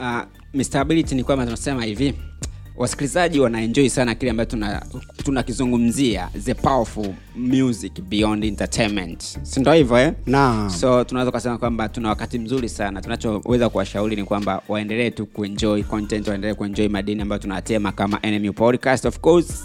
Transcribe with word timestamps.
uh, 0.00 0.20
Mr. 0.54 0.78
Ability 0.78 1.14
ni 1.14 1.24
kwamba 1.24 1.44
tunasema 1.44 1.84
hivi 1.84 2.14
wasikilizaji 2.76 3.40
wanaenjoy 3.40 3.88
sana 3.88 4.14
kile 4.14 4.30
ambacho 4.30 4.50
tuna- 4.50 4.82
tunakizungumzia 5.24 6.28
the 6.44 6.54
powerful 6.54 7.08
music 7.36 8.00
beyond 8.02 8.44
entertainment 8.44 9.22
si 9.42 9.60
hivyo 9.74 9.98
eh? 9.98 10.12
So 10.70 11.04
tunaweza 11.04 11.28
ukasema 11.30 11.58
kwamba 11.58 11.88
tuna 11.88 12.08
wakati 12.08 12.38
mzuri 12.38 12.68
sana 12.68 13.00
tunachoweza 13.02 13.68
kuwashauri 13.68 14.16
ni 14.16 14.24
kwamba 14.24 14.62
waendelee 14.68 15.10
tu 15.10 15.26
kuenjoy 15.26 15.82
content 15.82 16.28
waendelee 16.28 16.54
kuenjoy 16.54 16.88
madini 16.88 17.22
ambayo 17.22 17.38
tunatema 17.42 17.92
kama 17.92 18.18
NMU 18.30 18.52
podcast 18.52 19.04
of 19.04 19.18
course 19.20 19.64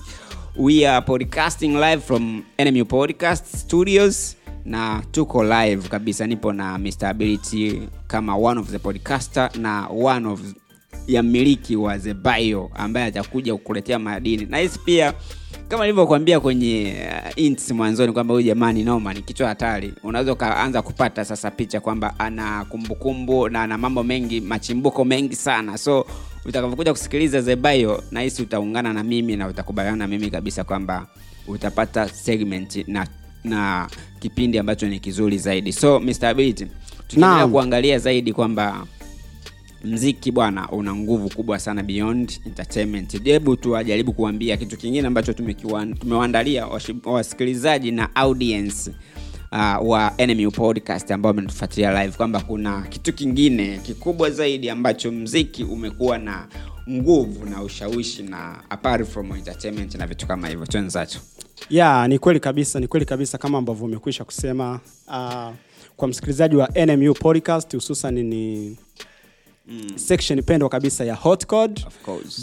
we 0.57 0.88
are 0.88 1.05
podcasting 1.05 1.68
live 1.75 1.98
from 1.98 2.43
NMU 2.66 2.86
podcast 2.86 3.55
studios 3.57 4.36
na 4.70 5.04
tuko 5.11 5.43
live 5.43 5.89
kabisa 5.89 6.27
nipo 6.27 6.54
na 6.54 6.77
Mr. 6.77 7.05
Ability 7.05 7.81
kama 8.07 8.36
one 8.38 8.59
of 8.59 8.71
the 8.71 8.77
podcaster 8.79 9.49
na 9.57 9.88
one 9.88 10.27
of 10.27 10.41
ya 11.07 11.23
mmiliki 11.23 11.75
wa 11.75 12.00
The 12.00 12.15
ambaye 12.75 13.05
atakuja 13.05 13.54
kukuletea 13.54 14.00
madini 14.00 14.46
na 14.46 14.57
hisi 14.57 14.79
pia 14.79 15.13
kama 15.68 15.83
nilivyokuambia 15.83 16.39
kwenye 16.39 16.96
uh, 17.69 17.75
mwanzoni 17.75 18.13
kwamba 18.13 18.33
huyu 18.33 18.46
jamani 18.46 18.83
noma 18.83 19.13
ni 19.13 19.21
kichwa 19.21 19.47
hatari 19.47 19.93
unaweza 20.04 20.33
ukaanza 20.33 20.82
kupata 20.82 21.25
sasa 21.25 21.51
picha 21.51 21.79
kwamba 21.79 22.19
ana 22.19 22.65
kumbukumbu 22.65 23.49
na 23.49 23.63
ana 23.63 23.77
mambo 23.77 24.04
mengi 24.04 24.41
machimbuko 24.41 25.05
mengi 25.05 25.36
sana 25.36 25.77
so 25.77 26.05
utakavyokuja 26.46 26.91
kusikiliza 26.93 27.41
The 27.41 27.55
nahisi 28.11 28.41
utaungana 28.41 28.93
na 28.93 29.04
mimi 29.04 29.36
na 29.36 29.47
utakubaliana 29.47 29.97
na 29.97 30.07
mimi 30.07 30.29
kabisa 30.29 30.63
kwamba 30.63 31.07
utapata 31.47 32.09
segment 32.09 32.88
na 32.88 33.08
na 33.44 33.89
kipindi 34.20 34.58
ambacho 34.59 34.88
ni 34.88 35.00
kizuri 35.00 35.38
zaidi. 35.38 35.73
So 35.73 36.00
Mr. 36.00 36.36
Tukiendelea 37.08 37.47
kuangalia 37.47 38.00
zaidi 38.00 38.34
kwamba 38.34 38.86
mziki 39.84 40.31
bwana 40.31 40.70
una 40.72 40.95
nguvu 40.95 41.30
kubwa 41.30 41.59
sana 41.59 41.83
beyond 41.83 42.39
entertainment. 42.45 43.23
Hebu 43.23 43.55
tuwajaribu 43.55 44.13
kuambia 44.13 44.58
kitu 44.58 44.78
kingine 44.78 45.08
ambacho 45.08 45.33
tumewaandalia 45.33 46.67
wasikilizaji 47.05 47.91
na 47.91 48.16
audience 48.16 48.91
uh, 49.52 49.89
wa 49.89 50.13
Enemy 50.17 50.47
podcast 50.52 51.11
ambao 51.11 51.30
wametufuatilia 51.30 52.03
live 52.03 52.17
kwamba 52.17 52.39
kuna 52.41 52.81
kitu 52.81 53.13
kingine 53.13 53.80
kikubwa 53.83 54.30
zaidi 54.30 54.69
ambacho 54.69 55.11
mziki 55.11 55.63
umekuwa 55.63 56.17
na 56.17 56.47
nguvu 56.89 57.45
na 57.45 57.63
ushawishi 57.63 58.23
na 58.23 58.69
apart 58.69 59.08
from 59.08 59.31
entertainment 59.35 59.95
na 59.95 60.08
vitu 60.08 60.28
kama 60.28 60.47
hivyo. 60.47 60.66
Twenzacho 60.66 61.19
ya 61.69 62.07
ni 62.07 62.19
kweli 62.19 62.39
kabisa 62.39 62.79
ni 62.79 62.88
kweli 62.88 63.05
kabisa 63.05 63.38
kama 63.38 63.57
ambavyo 63.57 63.85
umekwisha 63.85 64.23
kusema 64.23 64.79
uh, 65.07 65.53
kwa 65.97 66.07
msikilizaji 66.07 66.55
wa 66.55 66.69
nmu 66.85 67.13
podcast 67.13 67.73
hususan 67.75 68.13
ni 68.13 68.75
mm. 69.67 69.89
section 69.95 70.41
pendwa 70.43 70.69
kabisa 70.69 71.05
ya 71.05 71.16
hot 71.16 71.45
code 71.45 71.85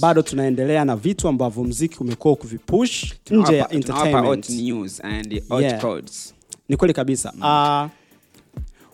bado 0.01 0.23
tunaendelea 0.23 0.85
na 0.85 0.97
vitu 0.97 1.29
ambavyo 1.29 1.65
mziki 1.65 1.97
umekuwa 2.01 2.35
ukivipush 2.35 3.05
nje 3.31 3.57
ya 3.57 3.65
Tunawapa- 3.65 3.81
tunawapa 3.83 4.21
hot 4.21 4.37
entertainment 4.39 4.51
news 4.51 5.05
and 5.05 5.43
hot 5.49 5.63
Yeah. 5.65 5.81
codes 5.81 6.35
ni 6.69 6.77
kweli 6.77 6.95
kabisa 6.95 7.33
mm. 7.37 7.43
uh, 7.43 7.91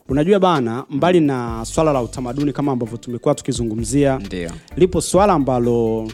unajua 0.09 0.39
bana 0.41 0.85
mbali 0.91 1.21
na 1.21 1.65
swala 1.65 1.93
la 1.93 2.03
utamaduni 2.03 2.53
kama 2.53 2.73
ambavyo 2.73 2.99
tumekuwa 2.99 3.35
tukizungumzia 3.35 4.19
Ndiyo. 4.19 4.53
lipo 4.77 5.01
swala 5.01 5.33
ambalo 5.33 6.09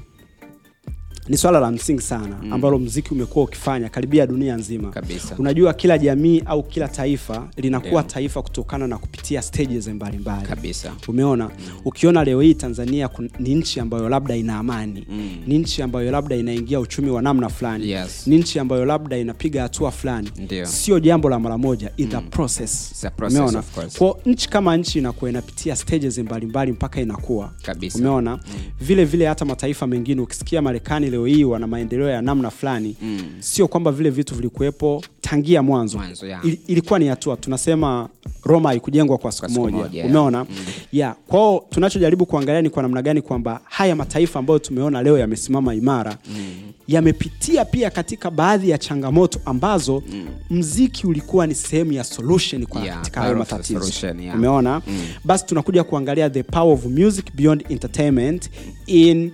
ni 1.28 1.36
swala 1.36 1.60
la 1.60 1.70
msingi 1.70 2.02
sana 2.02 2.36
mm. 2.42 2.52
ambalo 2.52 2.78
mziki 2.78 3.14
umekuwa 3.14 3.44
ukifanya 3.44 3.88
karibia 3.88 4.26
dunia 4.26 4.56
nzima 4.56 4.90
Kabisa. 4.90 5.34
unajua 5.38 5.74
kila 5.74 5.98
jamii 5.98 6.42
au 6.46 6.62
kila 6.62 6.88
taifa 6.88 7.48
linakuwa 7.56 8.02
Ndio. 8.02 8.12
taifa 8.14 8.42
kutokana 8.42 8.86
na 8.86 8.98
kupitia 8.98 9.42
stages 9.42 9.88
mbalimbali 9.88 10.46
kabisa 10.46 10.92
umeona 11.08 11.44
mm. 11.44 11.74
ukiona 11.84 12.24
leo 12.24 12.40
hii 12.40 12.54
tanzania 12.54 13.08
ni 13.38 13.54
nchi 13.54 13.80
ambayo 13.80 14.08
labda 14.08 14.36
ina 14.36 14.56
amani 14.58 15.04
Mm. 15.10 15.30
ni 15.46 15.58
nchi 15.58 15.82
ambayo 15.82 16.10
labda 16.10 16.36
inaingia 16.36 16.80
uchumi 16.80 17.10
wa 17.10 17.22
namna 17.22 17.48
fulani 17.48 17.90
Yes. 17.90 18.26
ni 18.26 18.38
nchi 18.38 18.58
ambayo 18.58 18.84
labda 18.84 19.18
inapiga 19.18 19.62
hatua 19.62 19.90
fulani 19.90 20.30
sio 20.62 21.00
jambo 21.00 21.28
la 21.30 21.38
mara 21.38 21.58
moja 21.58 21.90
mm. 21.98 22.08
process, 22.30 23.06
process, 23.16 23.38
umeona 23.38 23.58
of 24.00 24.26
nchi 24.26 24.48
kama 24.48 24.76
nchi 24.76 24.98
inakuwa 24.98 25.30
inapitia 25.30 25.76
stages 25.76 26.18
mbalimbali 26.18 26.72
mpaka 26.72 27.00
inakuwa 27.00 27.52
Kabisa. 27.62 27.98
umeona 27.98 28.36
mm. 28.36 28.40
vile 28.80 29.04
vile 29.04 29.26
hata 29.26 29.44
mataifa 29.44 29.86
mengine 29.86 30.20
ukisikia 30.20 30.62
marekani 30.62 31.10
leo 31.18 31.26
hii 31.26 31.44
wana 31.44 31.66
maendeleo 31.66 32.08
ya 32.08 32.22
namna 32.22 32.50
fulani 32.50 32.96
Mm. 33.02 33.20
sio 33.40 33.68
kwamba 33.68 33.92
vile 33.92 34.10
vitu 34.10 34.34
vilikuwepo 34.34 35.02
tangia 35.20 35.62
mwanzo 35.62 35.98
Mwanzo, 35.98 36.26
yeah. 36.26 36.44
Il, 36.46 36.58
ilikuwa 36.66 36.98
ni 36.98 37.06
hatua 37.08 37.36
tunasema 37.36 38.08
roma 38.44 38.68
haikujengwa 38.68 39.18
kwa 39.18 39.32
siku 39.32 39.50
moja, 39.50 39.76
moja, 39.76 39.98
yeah. 39.98 40.10
umeona 40.10 40.44
mm. 40.44 40.56
yeah. 40.92 41.16
kwao 41.26 41.66
tunachojaribu 41.70 42.26
kuangalia 42.26 42.62
ni 42.62 42.70
kwa 42.70 42.82
namna 42.82 43.02
gani 43.02 43.22
kwamba 43.22 43.60
haya 43.64 43.96
mataifa 43.96 44.38
ambayo 44.38 44.58
tumeona 44.58 45.02
leo 45.02 45.18
yamesimama 45.18 45.74
imara 45.74 46.16
mm. 46.30 46.46
yamepitia 46.88 47.64
pia 47.64 47.90
katika 47.90 48.30
baadhi 48.30 48.70
ya 48.70 48.78
changamoto 48.78 49.40
ambazo 49.44 50.02
mm. 50.12 50.26
mziki 50.50 51.06
ulikuwa 51.06 51.46
ni 51.46 51.54
sehemu 51.54 51.92
ya 51.92 52.04
solution 52.04 52.66
kwa 52.66 52.78
Yeah, 52.82 52.96
katika 52.96 53.20
hayo 53.20 53.36
matatizo 53.36 53.80
solution, 53.80 54.20
yeah. 54.20 54.36
umeona 54.36 54.82
mm. 54.86 55.06
basi 55.24 55.46
tunakuja 55.46 55.84
kuangalia 55.84 56.30
the 56.30 56.42
power 56.42 56.74
of 56.74 56.84
music 56.86 57.26
beyond 57.34 57.64
entertainment 57.68 58.50
in 58.86 59.32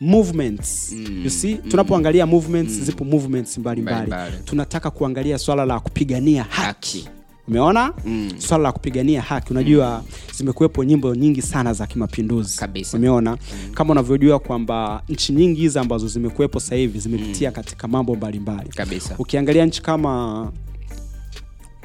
movements 0.00 0.92
mm. 0.92 1.20
you 1.24 1.30
see 1.30 1.54
tunapoangalia 1.54 2.26
movements 2.26 2.72
mm. 2.78 2.84
zipo 2.84 3.04
movements 3.04 3.58
mbalimbali 3.58 4.12
tunataka 4.44 4.90
kuangalia 4.90 5.38
swala 5.38 5.64
la 5.64 5.80
kupigania 5.80 6.42
haki, 6.42 6.98
Haki. 6.98 7.08
umeona 7.48 7.92
mm. 8.04 8.30
swala 8.38 8.62
la 8.62 8.72
kupigania 8.72 9.22
haki 9.22 9.50
unajua 9.52 10.04
zimekuwepo 10.36 10.84
nyimbo 10.84 11.14
nyingi 11.14 11.42
sana 11.42 11.72
za 11.72 11.86
kimapinduzi 11.86 12.58
Kabisa. 12.58 12.96
umeona 12.98 13.30
mm. 13.30 13.72
kama 13.74 13.92
unavyojua 13.92 14.38
kwamba 14.38 15.02
nchi 15.08 15.32
nyingi 15.32 15.60
hizi 15.60 15.78
ambazo 15.78 16.08
zimekuwepo 16.08 16.60
sasa 16.60 16.74
hivi 16.74 16.98
zimepitia 16.98 17.48
mm. 17.50 17.54
katika 17.54 17.88
mambo 17.88 18.14
mbalimbali 18.16 18.70
ukiangalia 19.18 19.66
nchi 19.66 19.82
kama 19.82 20.52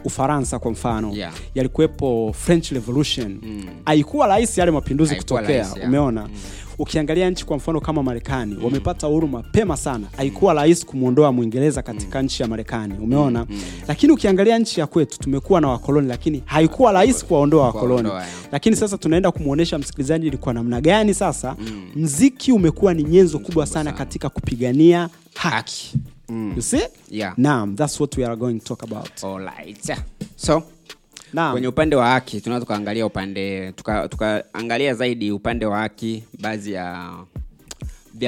ufaransa 0.05 0.59
kwa 0.59 0.71
mfano 0.71 1.11
Yeah. 1.15 1.33
yalikuwepo 1.55 2.35
french 2.39 2.71
revolution 2.71 3.39
haikuwa 3.85 4.27
rahisi 4.27 4.59
yale 4.59 4.71
mapinduzi 4.71 5.15
kutokea 5.15 5.47
rahisi, 5.57 5.77
yeah. 5.77 5.89
umeona 5.89 6.29
ukiangalia 6.81 7.29
nchi 7.29 7.45
kwa 7.45 7.57
mfano 7.57 7.81
kama 7.81 8.03
marekani 8.03 8.57
wamepata 8.63 9.07
uhuru 9.07 9.27
mapema 9.27 9.77
sana. 9.77 10.07
Haikuwa 10.17 10.53
rahisi 10.53 10.85
kumwondoa 10.85 11.31
mwingereza 11.31 11.81
katika 11.81 12.21
nchi 12.21 12.41
ya 12.43 12.47
marekani 12.47 12.93
umeona? 13.01 13.45
Lakini 13.87 14.13
ukiangalia 14.13 14.59
nchi 14.59 14.79
ya 14.79 14.87
kwetu 14.87 15.19
tumekuwa 15.19 15.61
na 15.61 15.67
wakoloni 15.67 16.07
lakini 16.07 16.43
haikuwa 16.45 16.91
rahisi 16.91 17.25
kuwaondoa 17.25 17.65
wakoloni. 17.65 18.09
lakini 18.51 18.75
sasa 18.75 18.97
tunaenda 18.97 19.31
kumwonyesha 19.31 19.77
msikilizaji 19.77 20.29
ni 20.29 20.37
kwa 20.37 20.53
namna 20.53 20.81
gani 20.81 21.13
sasa 21.13 21.55
mziki 21.95 22.51
umekuwa 22.51 22.93
ni 22.93 23.03
nyenzo 23.03 23.39
kubwa 23.39 23.65
sana 23.65 23.83
sana. 23.85 23.97
katika 23.97 24.29
kupigania 24.29 25.09
haki. 25.35 25.93
Mm. 26.29 26.53
you 26.55 26.61
see? 26.61 26.81
Yeah. 27.09 27.33
naam 27.37 27.75
that's 27.75 27.99
what 27.99 28.17
we 28.17 28.25
are 28.25 28.35
going 28.35 28.59
to 28.59 28.65
talk 28.75 28.83
about. 28.83 29.23
Alright. 29.23 29.91
so 30.35 30.63
naam. 31.33 31.51
Kwenye 31.51 31.67
upande 31.67 31.95
wa 31.95 32.07
haki 32.07 32.41
tunaweza 32.41 32.65
tukaangalia 32.65 33.05
upande 33.05 33.71
tukaangalia 33.71 34.91
tuka 34.91 34.97
zaidi 34.97 35.31
upande 35.31 35.65
wa 35.65 35.77
haki 35.79 36.23
baadhi 36.39 36.71
ya 36.73 37.11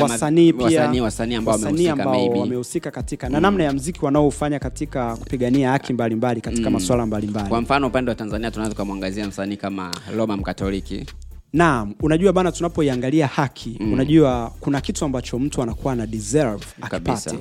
wasanii 0.02 0.54
pia. 0.54 0.66
wasanii 0.66 1.00
wasanii 1.00 1.88
ambao 1.88 2.28
wamehusika 2.30 2.92
katika 2.92 3.30
na 3.30 3.40
namna 3.40 3.64
ya 3.64 3.74
mziki 3.74 4.06
wanaofanya 4.06 4.60
katika 4.60 5.16
kupigania 5.16 5.72
haki 5.72 5.94
mbalimbali 5.94 6.42
katika 6.42 6.70
masuala 6.70 7.06
mbalimbali. 7.06 7.50
Kwa 7.50 7.62
mfano 7.62 7.88
upande 7.88 8.12
wa 8.12 8.16
tanzania 8.16 8.52
tunaweza 8.52 8.72
tukamwangazia 8.76 9.28
msanii 9.28 9.58
kama 9.58 9.92
roma 10.18 10.38
mkatoliki. 10.38 11.06
Naam 11.54 11.94
unajua 12.02 12.34
bana 12.34 12.52
tunapoiangalia 12.52 13.28
haki 13.28 13.78
mm. 13.80 13.94
unajua 13.94 14.52
kuna 14.60 14.82
kitu 14.82 15.06
ambacho 15.06 15.40
mtu 15.40 15.62
anakuwa 15.62 15.94
ana 15.94 16.08
deserve 16.08 16.66
akipate. 16.82 17.30
Akipate 17.30 17.38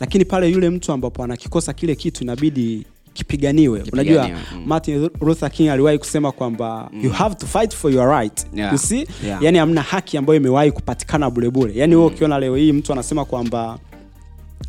lakini 0.00 0.24
pale 0.24 0.50
yule 0.50 0.70
mtu 0.70 0.92
ambapo 0.92 1.24
anakikosa 1.24 1.72
kile 1.72 1.94
kitu 1.94 2.24
inabidi 2.24 2.86
kipiganiwe 3.14 3.82
unajua 3.92 4.28
mm. 4.28 4.62
martin 4.66 5.10
luther 5.20 5.50
king 5.50 5.68
aliwahi 5.68 5.98
kusema 5.98 6.32
kwamba 6.32 6.90
you 7.02 7.10
have 7.10 7.34
to 7.34 7.46
fight 7.46 7.74
for 7.76 7.92
your 7.94 8.08
right 8.08 8.46
Yeah. 8.54 8.72
you 8.72 8.78
see 8.78 9.06
Yeah. 9.26 9.42
yani 9.42 9.58
hamna 9.58 9.82
haki 9.82 10.16
ambayo 10.16 10.36
imewahi 10.36 10.72
kupatikana 10.72 11.30
bulebule 11.30 11.72
yani 11.76 11.96
mm. 11.96 12.04
ukiona 12.04 12.38
leo 12.38 12.56
hii 12.56 12.72
mtu 12.72 12.92
anasema 12.92 13.24
kwamba 13.24 13.78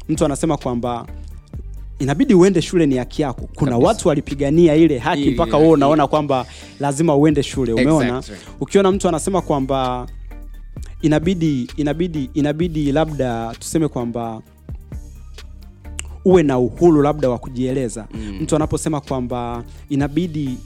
mtu 0.10 0.26
anasema 0.26 0.58
kwamba 0.58 1.08
inabidi 2.00 2.34
uende 2.34 2.62
shule 2.62 2.86
ni 2.86 2.98
haki 2.98 3.22
yako 3.22 3.50
kuna 3.56 3.72
Kabisa. 3.72 3.88
watu 3.88 4.08
walipigania 4.08 4.76
ile 4.76 4.98
haki 4.98 5.30
mpaka 5.30 5.58
wewe 5.58 5.70
unaona 5.72 6.08
kwamba 6.08 6.46
lazima 6.80 7.16
uende 7.16 7.44
shule 7.44 7.74
umeona 7.74 8.18
Exactly. 8.18 8.36
ukiona 8.60 8.92
mtu 8.92 9.08
anasema 9.08 9.42
kwamba 9.42 10.08
inabidi 11.02 11.68
inabidi 11.78 12.30
inabidi 12.34 12.92
labda 12.92 13.54
tuseme 13.60 13.88
kwamba 13.88 14.42
uwe 16.26 16.44
na 16.44 16.60
uhuru 16.60 17.02
labda 17.02 17.30
wa 17.30 17.38
kujieleza. 17.38 18.08
Mm. 18.14 18.38
mtu 18.42 18.56
anaposema 18.56 19.02
kwamba 19.02 19.64
inabidi 19.90 20.58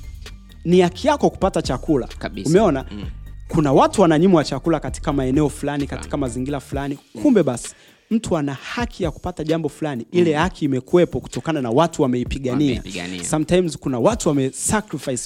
ni 0.65 0.81
haki 0.81 1.07
yako 1.07 1.29
kupata 1.29 1.61
chakula. 1.61 2.07
Kabisa. 2.19 2.49
umeona? 2.49 2.85
Mm. 2.91 3.03
kuna 3.47 3.73
watu 3.73 4.01
wananyimwa 4.01 4.43
chakula 4.43 4.79
katika 4.79 5.13
maeneo 5.13 5.49
fulani 5.49 5.87
katika 5.87 6.17
mazingira 6.17 6.59
fulani. 6.59 6.99
Kumbe 7.21 7.43
basi 7.43 7.75
mtu 8.11 8.37
ana 8.37 8.53
haki 8.53 9.03
ya 9.03 9.11
kupata 9.11 9.43
jambo 9.43 9.69
fulani. 9.69 10.05
Ile 10.11 10.33
haki 10.33 10.65
imekuwepo 10.65 11.19
kutokana 11.19 11.61
na 11.61 11.69
watu 11.69 12.01
wameipigania. 12.01 12.83
Sometimes 13.29 13.77
kuna 13.77 13.99
watu 13.99 14.29
wame 14.29 14.51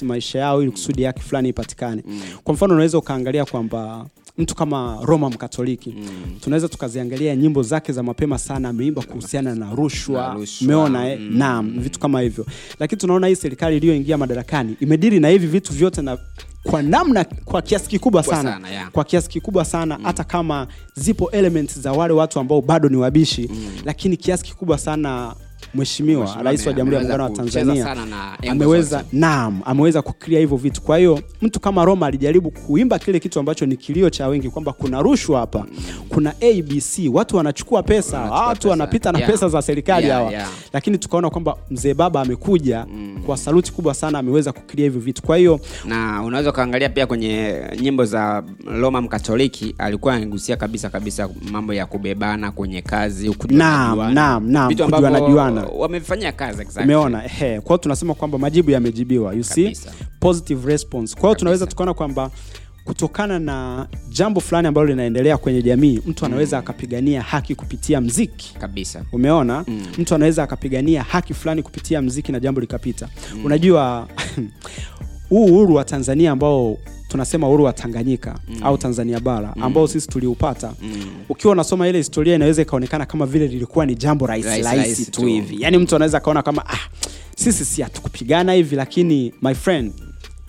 maisha 0.02 0.38
yao 0.38 0.62
ili 0.62 0.70
kusudi 0.70 1.02
haki 1.04 1.22
fulani 1.22 1.48
ipatikane. 1.48 2.02
Kwa 2.44 2.54
mfano 2.54 2.74
unaweza 2.74 2.98
ukaangalia 2.98 3.44
kwamba 3.44 4.06
mtu 4.40 4.54
kama 4.54 4.98
roma 5.02 5.30
mkatoliki 5.30 5.94
tunaweza 6.40 6.68
tukaziangalia 6.68 7.36
nyimbo 7.36 7.62
zake 7.62 7.92
za 7.92 8.02
mapema 8.02 8.38
sana 8.38 8.68
ameimba 8.68 9.02
kuhusiana 9.02 9.54
na 9.54 9.74
rushwa 9.74 10.36
umeona 10.62 11.08
eh? 11.12 11.20
naam 11.20 11.80
vitu 11.80 12.00
kama 12.00 12.20
hivyo. 12.20 12.46
Lakini 12.78 13.00
tunaona 13.00 13.26
hii 13.26 13.36
serikali 13.36 13.76
iliyoingia 13.76 14.18
madarakani 14.18 14.76
imedili 14.80 15.20
na 15.20 15.28
hivi 15.28 15.46
vitu 15.46 15.72
vyote 15.72 16.02
na 16.02 16.18
kwa 16.62 16.82
namna 16.82 17.24
kwa 17.44 17.62
kiasi 17.62 17.88
kikubwa 17.88 18.22
sana, 18.22 18.52
sana, 18.52 18.70
yeah. 18.70 18.90
kwa 18.90 19.04
kiasi 19.04 19.28
kikubwa 19.28 19.64
sana 19.64 19.98
hata 20.02 20.24
kama 20.24 20.66
zipo 20.94 21.30
elements 21.30 21.78
za 21.80 21.92
wale 21.92 22.12
watu 22.14 22.40
ambao 22.40 22.60
bado 22.62 22.88
ni 22.88 22.96
wabishi 22.96 23.50
lakini 23.84 24.16
kiasi 24.16 24.44
kikubwa 24.44 24.78
sana 24.78 25.34
mheshimiwa 25.74 26.36
rais 26.42 26.66
wa 26.66 26.72
jamhuri 26.72 26.96
ya 26.96 27.00
muungano 27.02 27.24
wa 27.24 27.30
tanzania 27.30 27.96
ameweza 28.50 29.04
naam 29.12 29.60
ameweza 29.64 30.02
kukilia 30.02 30.40
hivyo 30.40 30.56
vitu 30.56 30.82
kwa 30.82 30.98
hiyo 30.98 31.20
mtu 31.42 31.60
kama 31.60 31.84
roma 31.84 32.06
alijaribu 32.06 32.50
kuimba 32.50 32.98
kile 32.98 33.20
kitu 33.20 33.40
ambacho 33.40 33.66
ni 33.66 33.76
kilio 33.76 34.10
cha 34.10 34.28
wengi 34.28 34.50
kwamba 34.50 34.72
kuna 34.72 35.02
rushwa 35.02 35.40
hapa 35.40 35.66
kuna 36.08 36.30
abc 36.30 36.98
watu 37.12 37.36
wanachukua 37.36 37.82
pesa 37.82 38.16
Wanachukua 38.18 38.46
watu 38.46 38.58
pesa. 38.60 38.70
wanapita 38.70 39.12
na 39.12 39.18
Yeah. 39.20 39.30
pesa 39.32 39.48
za 39.48 39.62
serikali 39.62 40.08
hawa 40.08 40.30
yeah. 40.32 40.48
lakini 40.72 40.98
tukaona 40.98 41.30
kwamba 41.30 41.56
mzee 41.70 41.94
baba 41.94 42.20
amekuja 42.20 42.86
kwa 43.26 43.36
saluti 43.36 43.72
kubwa 43.72 43.94
sana 43.94 44.18
ameweza 44.18 44.52
kukilia 44.52 44.84
hivyo 44.84 45.00
vitu 45.00 45.22
kwa 45.22 45.36
hiyo 45.36 45.60
na 45.84 46.22
unaweza 46.22 46.50
ukaangalia 46.50 46.88
pia 46.88 47.06
kwenye 47.06 47.54
nyimbo 47.80 48.04
za 48.04 48.42
roma 48.80 49.00
mkatoliki 49.02 49.74
alikuwa 49.78 50.14
anagusia 50.14 50.56
kabisa 50.56 50.90
kabisa 50.90 51.28
mambo 51.52 51.74
ya 51.74 51.86
kubebana 51.86 52.50
kwenye 52.52 52.82
kazi 52.82 53.26
Naam, 53.28 53.34
kujuana. 53.38 54.10
naam, 54.14 54.50
naam, 54.50 54.68
Vitu 54.68 54.84
ambavyo 54.84 55.06
kujuana-juana. 55.50 55.80
wamefanyia 55.82 56.32
kazi 56.32 56.62
exactly. 56.62 56.84
umeona 56.84 57.24
ehe 57.24 57.60
kwa 57.60 57.78
tunasema 57.78 58.14
kwamba 58.14 58.38
majibu 58.38 58.70
yamejibiwa 58.70 59.34
you 59.34 59.44
see 59.44 59.64
Kabisa. 59.64 59.92
positive 60.20 60.68
response 60.68 61.16
kwao 61.20 61.34
tunaweza 61.34 61.66
tukaona 61.66 61.94
kwamba 61.94 62.30
kutokana 62.84 63.38
na 63.38 63.86
jambo 64.08 64.40
fulani 64.40 64.68
ambalo 64.68 64.86
linaendelea 64.86 65.36
kwenye 65.38 65.62
jamii 65.62 66.00
mtu 66.06 66.26
anaweza 66.26 66.58
akapigania 66.58 67.22
haki 67.22 67.54
kupitia 67.54 68.00
mziki 68.00 68.54
kabisa 68.60 69.04
umeona 69.12 69.64
mm. 69.68 69.86
mtu 69.98 70.14
anaweza 70.14 70.42
akapigania 70.42 71.02
haki 71.02 71.34
fulani 71.34 71.62
kupitia 71.62 72.02
mziki 72.02 72.32
na 72.32 72.40
jambo 72.40 72.60
likapita 72.60 73.08
mm. 73.34 73.44
unajua 73.44 74.08
huu 75.30 75.44
uhuru 75.44 75.74
wa 75.74 75.84
tanzania 75.84 76.30
ambao 76.32 76.78
tunasema 77.08 77.48
uhuru 77.48 77.64
wa 77.64 77.72
tanganyika 77.72 78.38
mm. 78.48 78.56
au 78.62 78.78
tanzania 78.78 79.20
bara 79.20 79.54
ambao 79.60 79.88
sisi 79.88 80.08
tuliupata 80.08 80.72
mm. 80.82 81.04
ukiwa 81.28 81.52
unasoma 81.52 81.88
ile 81.88 81.98
historia 81.98 82.34
inaweza 82.34 82.62
ikaonekana 82.62 83.06
kama 83.06 83.26
vile 83.26 83.46
lilikuwa 83.46 83.86
ni 83.86 83.94
jambo 83.94 84.26
rahisi 84.26 84.62
Rahisi, 84.62 85.10
tu 85.10 85.26
hivi 85.26 85.62
yaani 85.62 85.78
mtu 85.78 85.96
anaweza 85.96 86.18
akaona 86.18 86.42
kama 86.42 86.66
ah, 86.68 86.78
sisi 87.36 87.64
si 87.64 87.82
hatukupigana 87.82 88.52
hivi 88.52 88.76
lakini 88.76 89.34
my 89.42 89.54
friend 89.54 89.92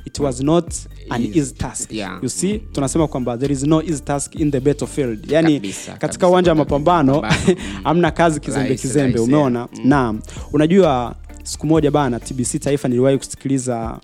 it 0.05 0.19
was 0.19 0.41
not 0.41 0.73
an 1.09 1.21
Easy. 1.21 1.39
easy 1.39 1.53
task 1.53 1.91
Yeah. 1.91 2.19
you 2.23 2.29
see 2.29 2.57
tunasema 2.59 3.07
kwamba 3.07 3.37
there 3.37 3.53
is 3.53 3.63
no 3.63 3.81
easy 3.81 4.03
task 4.03 4.35
in 4.35 4.51
the 4.51 4.59
battlefield 4.59 5.31
yani 5.31 5.53
Kabisa, 5.53 5.93
katika 5.93 6.27
uwanja 6.27 6.51
wa 6.51 6.55
mapambano 6.55 7.21
mm. 7.21 7.55
hamna 7.83 8.11
kazi 8.11 8.39
kizembe 8.39 8.67
Rahisi, 8.67 8.87
kizembe 8.87 9.17
rahisi, 9.17 9.31
umeona 9.33 9.59
yeah. 9.59 9.69
Mm. 9.73 9.89
naam 9.89 10.19
unajua 10.53 11.15
siku 11.43 11.67
moja 11.67 11.91
bana 11.91 12.19
tbc 12.19 12.59
taifa 12.59 12.87
niliwahi 12.87 13.17
kusikiliza 13.17 13.99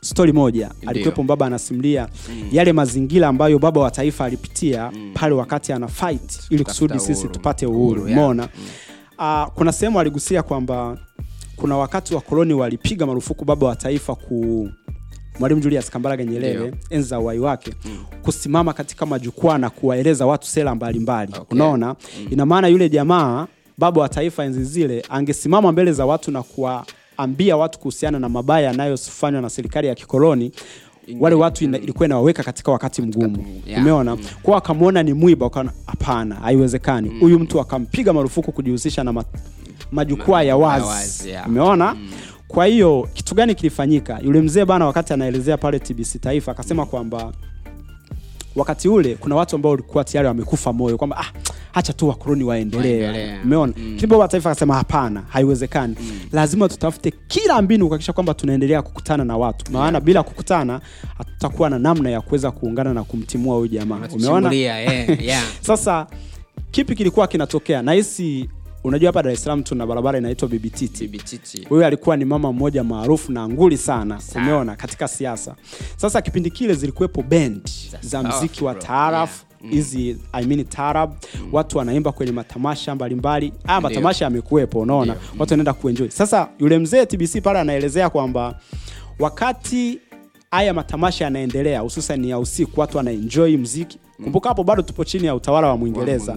stori 0.00 0.32
moja 0.32 0.70
alikuwepo 0.86 1.22
baba 1.22 1.46
anasimulia 1.46 2.08
yale 2.52 2.72
mazingira 2.72 3.28
ambayo 3.28 3.58
baba 3.58 3.80
wa 3.80 3.90
taifa 3.90 4.24
alipitia 4.24 4.92
pale 5.14 5.34
wakati 5.34 5.72
ana 5.72 5.88
fight 5.88 6.40
ili 6.50 6.64
kusudi 6.64 7.00
sisi 7.00 7.28
tupate 7.28 7.66
uhuru 7.66 7.84
Uhuru, 8.02 8.08
yeah. 8.08 8.20
mm. 8.34 8.48
uh, 9.18 9.52
kuna 9.54 9.72
sehemu 9.72 10.00
aligusia 10.00 10.42
kwamba 10.42 10.98
kuna 11.56 11.76
wakati 11.76 12.14
wa 12.14 12.20
koloni 12.20 12.52
walipiga 12.54 13.06
marufuku 13.06 13.44
baba 13.44 13.66
wa 13.66 13.76
taifa 13.76 14.14
ku 14.14 14.68
mwalimu 15.40 15.60
julius 15.60 15.90
kambarage 15.90 16.24
nyerere 16.24 16.74
enzi 16.90 17.08
za 17.08 17.20
uhai 17.20 17.38
wake 17.38 17.74
kusimama 18.22 18.72
katika 18.72 19.06
majukwaa 19.06 19.58
na 19.58 19.70
kuwaeleza 19.70 20.26
watu 20.26 20.46
sera 20.46 20.74
mbalimbali. 20.74 21.32
Okay. 21.32 21.44
unaona? 21.56 21.96
Ina 22.30 22.46
maana 22.46 22.68
yule 22.68 22.88
jamaa 22.88 23.46
baba 23.78 24.00
wa 24.00 24.08
taifa 24.08 24.44
enzi 24.44 24.64
zile 24.64 25.04
angesimama 25.08 25.72
mbele 25.72 25.92
za 25.92 26.06
watu 26.06 26.30
na 26.30 26.42
kuwaambia 27.18 27.56
watu 27.56 27.78
kuhusiana 27.78 28.18
na 28.18 28.28
mabaya 28.28 28.66
yanayofanywa 28.66 29.42
na 29.42 29.50
serikali 29.50 29.86
ya 29.88 29.94
kikoloni 29.94 30.52
wale 31.20 31.34
watu 31.36 31.64
ina, 31.64 31.78
ilikuwa 31.78 32.06
inawaweka 32.06 32.42
katika 32.42 32.72
wakati 32.72 33.02
mgumu. 33.02 33.46
Yeah. 33.66 33.80
umeona? 33.82 34.16
Kwao 34.42 34.58
akamwona 34.58 35.02
ni 35.02 35.12
mwiba 35.12 35.46
wakaona 35.46 35.72
hapana 35.86 36.34
haiwezekani. 36.34 37.08
Huyu 37.20 37.38
mtu 37.38 37.60
akampiga 37.60 38.12
marufuku 38.12 38.52
kujihusisha 38.52 39.04
na 39.04 39.12
ma, 39.12 39.24
majukwaa 39.92 40.42
ya 40.42 40.56
wazi. 40.56 41.28
yeah. 41.28 41.48
umeona? 41.48 41.96
Kwa 42.48 42.66
hiyo 42.66 43.08
kitu 43.14 43.34
gani 43.34 43.54
kilifanyika? 43.54 44.18
Yule 44.22 44.40
mzee 44.40 44.64
bana 44.64 44.86
wakati 44.86 45.12
anaelezea 45.12 45.56
pale 45.56 45.78
tbc 45.78 46.20
taifa 46.20 46.52
akasema 46.52 46.86
kwamba 46.86 47.32
wakati 48.58 48.88
ule 48.88 49.14
kuna 49.14 49.34
watu 49.34 49.56
ambao 49.56 49.70
walikuwa 49.72 50.04
tayari 50.04 50.28
wamekufa 50.28 50.72
moyo 50.72 50.96
kwamba 50.98 51.16
ah, 51.18 51.32
hacha 51.72 51.92
tu 51.92 52.08
wakoloni 52.08 52.44
waendelee. 52.44 53.38
Umeona? 53.44 53.72
Mm. 53.76 53.90
lakini 53.92 54.06
baba 54.10 54.28
taifa 54.28 54.50
akasema 54.50 54.74
hapana 54.74 55.22
haiwezekani. 55.28 55.96
Lazima 56.32 56.68
tutafute 56.68 57.12
kila 57.28 57.62
mbinu 57.62 57.86
kuhakikisha 57.86 58.12
kwamba 58.12 58.34
tunaendelea 58.34 58.82
kukutana 58.82 59.24
na 59.24 59.36
watu. 59.36 59.72
Maana 59.72 60.00
bila 60.00 60.22
kukutana 60.22 60.80
hatutakuwa 61.18 61.70
na 61.70 61.78
namna 61.78 62.10
ya 62.10 62.20
kuweza 62.20 62.50
kuungana 62.50 62.94
na 62.94 63.04
kumtimua 63.04 63.56
huyu 63.56 63.68
jamaa. 63.68 63.98
Umeona? 64.12 64.54
eh, 64.54 65.18
yeah. 65.26 65.42
sasa 65.60 66.06
kipi 66.70 66.94
kilikuwa 66.94 67.26
kinatokea? 67.26 67.82
Nahisi 67.82 68.48
unajua 68.84 69.06
hapa 69.08 69.22
dar 69.22 69.32
es 69.32 69.42
salaam 69.44 69.62
tuna 69.62 69.86
barabara 69.86 70.18
inaitwa 70.18 70.48
bibititi 70.48 71.10
huyu 71.68 71.84
alikuwa 71.84 72.16
ni 72.16 72.24
mama 72.24 72.52
mmoja 72.52 72.84
maarufu 72.84 73.32
na 73.32 73.48
nguli 73.48 73.76
sana 73.76 74.20
Sa. 74.20 74.38
umeona 74.40 74.76
katika 74.76 75.08
siasa. 75.08 75.54
Sasa 75.96 76.22
kipindi 76.22 76.50
kile 76.50 76.74
zilikuwepo 76.74 77.22
bend 77.22 77.70
za 78.00 78.22
mziki 78.22 78.64
wa 78.64 78.74
taaraf 78.74 79.42
Yeah. 79.62 79.74
hizi 79.74 80.16
I 80.32 80.46
mean 80.46 80.64
tarab 80.64 81.12
watu 81.52 81.78
wanaimba 81.78 82.12
kwenye 82.12 82.32
matamasha 82.32 82.94
mbalimbali. 82.94 83.52
Haya 83.66 83.80
matamasha 83.80 84.24
yamekuwepo 84.24 84.80
unaona. 84.80 85.12
Ndio. 85.14 85.28
watu 85.38 85.52
wanaenda 85.52 85.72
kuenjoy. 85.72 86.08
Sasa 86.08 86.48
yule 86.58 86.78
mzee 86.78 87.06
tbc 87.06 87.40
pale 87.42 87.58
anaelezea 87.58 88.10
kwamba 88.10 88.58
wakati 89.18 89.98
haya 90.50 90.74
matamasha 90.74 91.24
yanaendelea 91.24 91.80
hususan 91.80 92.24
ya 92.24 92.38
usiku 92.38 92.80
watu 92.80 92.96
wanaenjoy 92.96 93.56
mziki 93.56 93.98
kumbuka 94.24 94.48
hapo 94.48 94.64
bado 94.64 94.82
tupo 94.82 95.04
chini 95.04 95.26
ya 95.26 95.34
utawala 95.34 95.68
wa 95.68 95.76
mwingereza. 95.76 96.32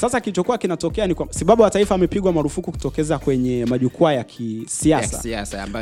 Sasa 0.00 0.20
kilichokuwa 0.20 0.58
kinatokea 0.58 1.06
ni 1.06 1.14
kwamba 1.14 1.34
si 1.34 1.44
baba 1.44 1.64
wa 1.64 1.70
taifa 1.70 1.94
amepigwa 1.94 2.32
marufuku 2.32 2.72
kutokeza 2.72 3.18
kwenye 3.18 3.64
majukwaa 3.64 4.12
ya 4.12 4.24
kisiasa. 4.24 5.16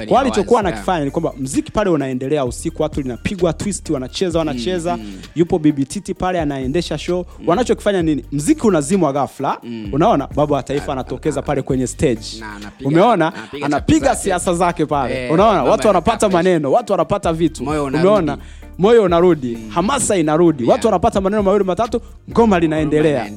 Kwa 0.07 0.21
alichokuwa 0.21 0.61
anakifanya 0.61 1.05
ni 1.05 1.11
kwamba 1.11 1.33
mziki 1.39 1.73
pale 1.73 1.91
unaendelea 1.91 2.45
usiku 2.45 2.83
watu 2.83 3.01
linapigwa 3.03 3.53
twist 3.53 3.91
wanacheza 3.91 4.39
wanacheza. 4.39 4.99
Yupo 5.35 5.59
bibi 5.59 5.85
titi 5.85 6.15
pale 6.15 6.41
anaendesha 6.41 6.99
show. 6.99 7.25
Wanachokifanya 7.47 8.03
nini? 8.03 8.25
Mziki 8.33 8.67
unazimwa 8.67 9.13
ghafla. 9.13 9.59
Unaona 9.93 10.27
baba 10.35 10.57
wa 10.57 10.63
taifa 10.63 10.93
anatokeza 10.93 11.43
pale 11.43 11.63
kwenye 11.63 11.87
stage. 11.87 12.21
Na 12.41 12.53
anapiga- 12.57 12.87
umeona? 12.89 13.33
anapiga 13.65 14.17
siasa 14.17 14.55
zake 14.55 14.87
pale. 14.87 15.25
Eh, 15.27 15.33
unaona? 15.33 15.65
watu 15.65 15.87
wanapata 15.87 16.29
maneno 16.29 16.73
watu 16.73 16.93
wanapata 16.93 17.33
vitu. 17.33 17.65
Umeona 17.99 18.39
moyo 18.81 19.03
unarudi 19.03 19.59
hamasa 19.69 20.17
inarudi. 20.17 20.65
Watu 20.65 20.87
wanapata 20.87 21.21
maneno 21.21 21.43
mawili 21.43 21.65
matatu 21.65 22.01
ngoma 22.31 22.59
linaendelea. 22.61 23.27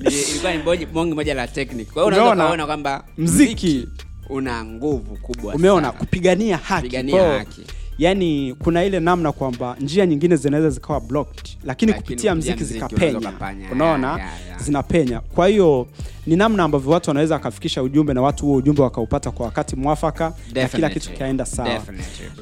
Ilikuwa 0.00 0.52
ni 0.76 0.84
bonge- 0.84 1.14
moja 1.14 1.34
la 1.34 1.48
technique. 1.48 1.92
Kwa 1.92 2.02
hiyo 2.02 2.06
unaweza 2.24 2.44
Umeona? 2.44 2.66
kwamba 2.66 3.04
mziki 3.18 3.88
una 4.28 4.64
nguvu 4.64 5.16
kubwa 5.16 5.54
umeona? 5.54 5.86
sana. 5.88 5.98
kupigania 5.98 6.56
haki 6.56 6.82
Kupigania 6.82 7.16
Kwa 7.24 7.38
haki. 7.38 7.60
yani 7.98 8.56
kuna 8.64 8.84
ile 8.84 9.00
namna 9.00 9.32
kwamba 9.32 9.76
njia 9.80 10.06
nyingine 10.06 10.36
zinaweza 10.36 10.70
zikawa 10.70 11.00
blocked 11.00 11.36
lakini, 11.44 11.64
Lakini 11.66 11.92
kupitia 11.92 12.34
mziki 12.34 12.64
zikapenya. 12.64 13.32
unaona? 13.72 14.06
Yeah, 14.06 14.18
yeah, 14.18 14.46
yeah. 14.46 14.62
zinapenya. 14.62 15.20
Kwa 15.20 15.48
hiyo 15.48 15.86
ni 16.26 16.36
namna 16.36 16.62
ambavyo 16.64 16.90
watu 16.92 17.10
wanaweza 17.10 17.34
wakafikisha 17.34 17.82
ujumbe 17.82 18.14
na 18.14 18.22
watu 18.22 18.46
huo 18.46 18.56
ujumbe 18.56 18.82
wakaupata 18.82 19.30
kwa 19.30 19.46
wakati 19.46 19.76
mwafaka 19.76 20.32
na 20.54 20.68
kila 20.68 20.90
kitu 20.90 21.10
kikaenda 21.10 21.46
sawa 21.46 21.82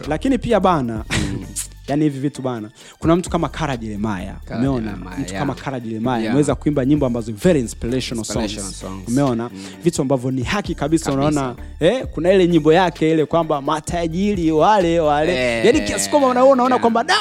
lakini 0.08 0.38
pia 0.38 0.60
bana 0.60 1.04
yani 1.88 2.04
hivi 2.04 2.18
vitu 2.18 2.42
bana 2.42 2.70
kuna 2.98 3.16
mtu 3.16 3.30
kama 3.30 3.48
kara 3.48 3.76
jeremaya 3.76 4.36
umeona 4.50 4.92
mtu 4.96 5.06
yeah. 5.20 5.38
kama 5.38 5.54
kara 5.54 5.80
jeremaya 5.80 6.18
Yeah. 6.18 6.30
ameweza 6.32 6.54
kuimba 6.54 6.84
nyimbo 6.84 7.06
ambazo 7.06 7.32
very 7.32 7.60
inspirational, 7.60 8.18
Inspirational 8.24 8.72
songs. 8.72 8.80
songs. 8.80 9.08
umeona 9.08 9.50
vitu 9.84 10.02
ambavyo 10.02 10.30
ni 10.30 10.42
haki 10.42 10.74
kabisa, 10.74 11.10
Kabisa. 11.10 11.28
unaona 11.30 11.56
eh, 11.80 12.06
kuna 12.14 12.32
ile 12.32 12.48
nyimbo 12.48 12.72
yake 12.72 13.10
ile 13.10 13.26
kwamba 13.26 13.62
matajiri 13.62 14.52
wale 14.52 15.00
wale 15.00 15.34
Eh, 15.58 15.66
yani 15.66 15.80
kiasi 15.80 16.10
kwamba 16.10 16.28
unaona 16.28 16.64
yeah. 16.64 16.80
kwamba 16.80 17.04
da 17.04 17.16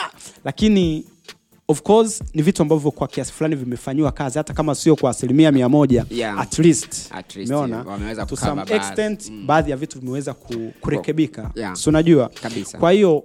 lakini 0.45 1.05
of 1.73 1.81
course 1.81 2.23
ni 2.33 2.41
vitu 2.41 2.61
ambavyo 2.61 2.91
kwa 2.91 3.07
kiasi 3.07 3.31
fulani 3.33 3.55
vimefanyiwa 3.55 4.11
kazi 4.11 4.37
hata 4.37 4.53
kama 4.53 4.75
sio 4.75 4.95
kwa 4.95 5.09
asilimia 5.11 5.51
mia 5.51 5.69
moja 5.69 6.05
Yeah. 6.09 6.39
at 6.39 6.59
least, 6.59 7.11
At 7.11 7.35
least, 7.35 7.51
umeona 7.51 7.85
yeah. 8.15 8.27
to 8.27 8.35
some 8.35 8.55
baadhi. 8.55 8.73
extent 8.73 9.31
baadhi 9.45 9.71
ya 9.71 9.77
vitu 9.77 9.99
vimeweza 9.99 10.33
kurekebika 10.81 11.51
Yeah. 11.55 11.75
si 11.75 11.89
unajua 11.89 12.31
kwa 12.79 12.91
hiyo 12.91 13.23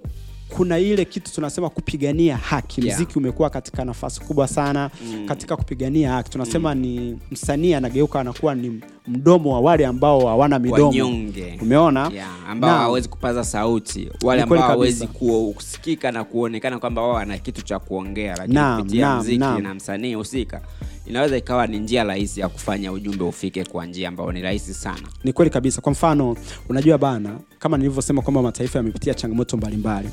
kuna 0.49 0.79
ile 0.79 1.05
kitu 1.05 1.33
tunasema 1.33 1.69
kupigania 1.69 2.37
haki. 2.37 2.85
Yeah. 2.85 2.97
mziki 2.99 3.17
umekuwa 3.19 3.49
katika 3.49 3.85
nafasi 3.85 4.21
kubwa 4.21 4.47
sana 4.47 4.89
mm. 5.05 5.25
katika 5.27 5.57
kupigania 5.57 6.11
haki. 6.11 6.29
Tunasema 6.29 6.75
mm. 6.75 6.81
ni 6.81 7.19
msanii 7.31 7.73
anageuka 7.73 8.19
anakuwa 8.19 8.55
ni 8.55 8.81
mdomo 9.07 9.53
wa 9.53 9.59
wale 9.61 9.85
ambao 9.85 10.27
hawana 10.27 10.59
midomo. 10.59 10.85
wanyonge 10.85 11.59
umeona? 11.61 12.11
Yeah, 12.13 12.29
ambao 12.49 12.77
hawawezi 12.77 13.09
kupaza 13.09 13.43
sauti. 13.43 14.09
Wale 14.23 14.41
ambao 14.41 14.59
hawawezi 14.59 15.07
kusikika 15.07 16.11
na 16.11 16.23
kuonekana 16.23 16.79
kwamba 16.79 17.01
wao 17.01 17.11
wana 17.13 17.37
kitu 17.37 17.61
cha 17.61 17.79
kuongea 17.79 18.35
lakini 18.37 18.59
kupitia 18.77 19.17
mziki 19.17 19.37
na 19.37 19.73
msanii 19.75 20.13
husika 20.13 20.61
inaweza 21.09 21.37
ikawa 21.37 21.67
ni 21.67 21.79
njia 21.79 22.03
rahisi 22.03 22.39
ya 22.39 22.49
kufanya 22.49 22.91
ujumbe 22.91 23.23
ufike 23.23 23.65
kwa 23.65 23.85
njia 23.85 24.09
ambayo 24.09 24.31
ni 24.31 24.41
rahisi 24.41 24.73
sana. 24.73 25.07
Ni 25.23 25.33
kweli 25.33 25.51
kabisa. 25.51 25.81
Kwa 25.81 25.91
mfano 25.91 26.35
unajua 26.69 26.97
bana 26.97 27.39
kama 27.59 27.77
nilivyosema 27.77 28.21
kwamba 28.21 28.41
mataifa 28.41 28.79
yamepitia 28.79 29.13
changamoto 29.13 29.57
mbalimbali 29.57 30.09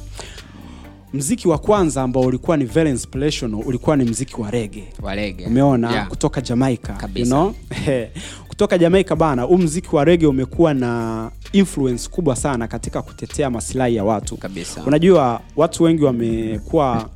mziki 1.13 1.49
wa 1.49 1.59
kwanza 1.59 2.03
ambao 2.03 2.23
ulikuwa 2.23 2.57
ni 2.57 2.65
very 2.65 2.91
inspirational 2.91 3.63
ulikuwa 3.67 3.97
ni 3.97 4.05
mziki 4.05 4.41
wa 4.41 4.51
rege 4.51 4.85
walege 5.03 5.47
umeona? 5.47 5.93
Yeah. 5.93 6.09
kutoka 6.09 6.41
jamaica 6.41 6.91
you 7.15 7.25
know? 7.27 7.55
kutoka 8.49 8.79
jamaica 8.79 9.15
bana 9.17 9.43
huu 9.43 9.59
mziki 9.59 9.97
wa 9.97 10.05
rege 10.05 10.27
umekuwa 10.27 10.75
na 10.75 11.31
influence 11.53 12.09
kubwa 12.11 12.37
sana 12.37 12.69
katika 12.69 13.03
kutetea 13.03 13.51
masilahi 13.51 13.97
ya 13.97 14.05
watu. 14.05 14.37
Kabisa. 14.37 14.83
Unajua 14.87 15.41
watu 15.57 15.83
wengi 15.83 16.05
wamekuwa 16.05 17.09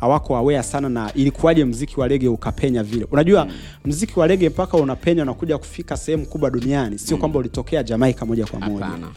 hawako 0.00 0.36
aware 0.36 0.62
sana 0.62 0.88
na 0.88 1.12
ilikuwaje 1.14 1.64
mziki 1.64 2.00
wa 2.00 2.08
rege 2.08 2.28
ukapenya 2.28 2.82
vile 2.82 3.06
unajua 3.10 3.44
mm. 3.44 3.52
mziki 3.84 4.20
wa 4.20 4.26
rege 4.26 4.48
mpaka 4.48 4.76
unapenya 4.76 5.22
unakuja 5.22 5.58
kufika 5.58 5.96
sehemu 5.96 6.26
kubwa 6.26 6.50
duniani 6.50 6.98
sio 6.98 7.16
kwamba 7.16 7.38
ulitokea 7.38 7.82
jamaica 7.82 8.22
moja 8.26 8.46
kwa 8.46 8.60
moja 8.60 8.84
Hapana. 8.84 9.08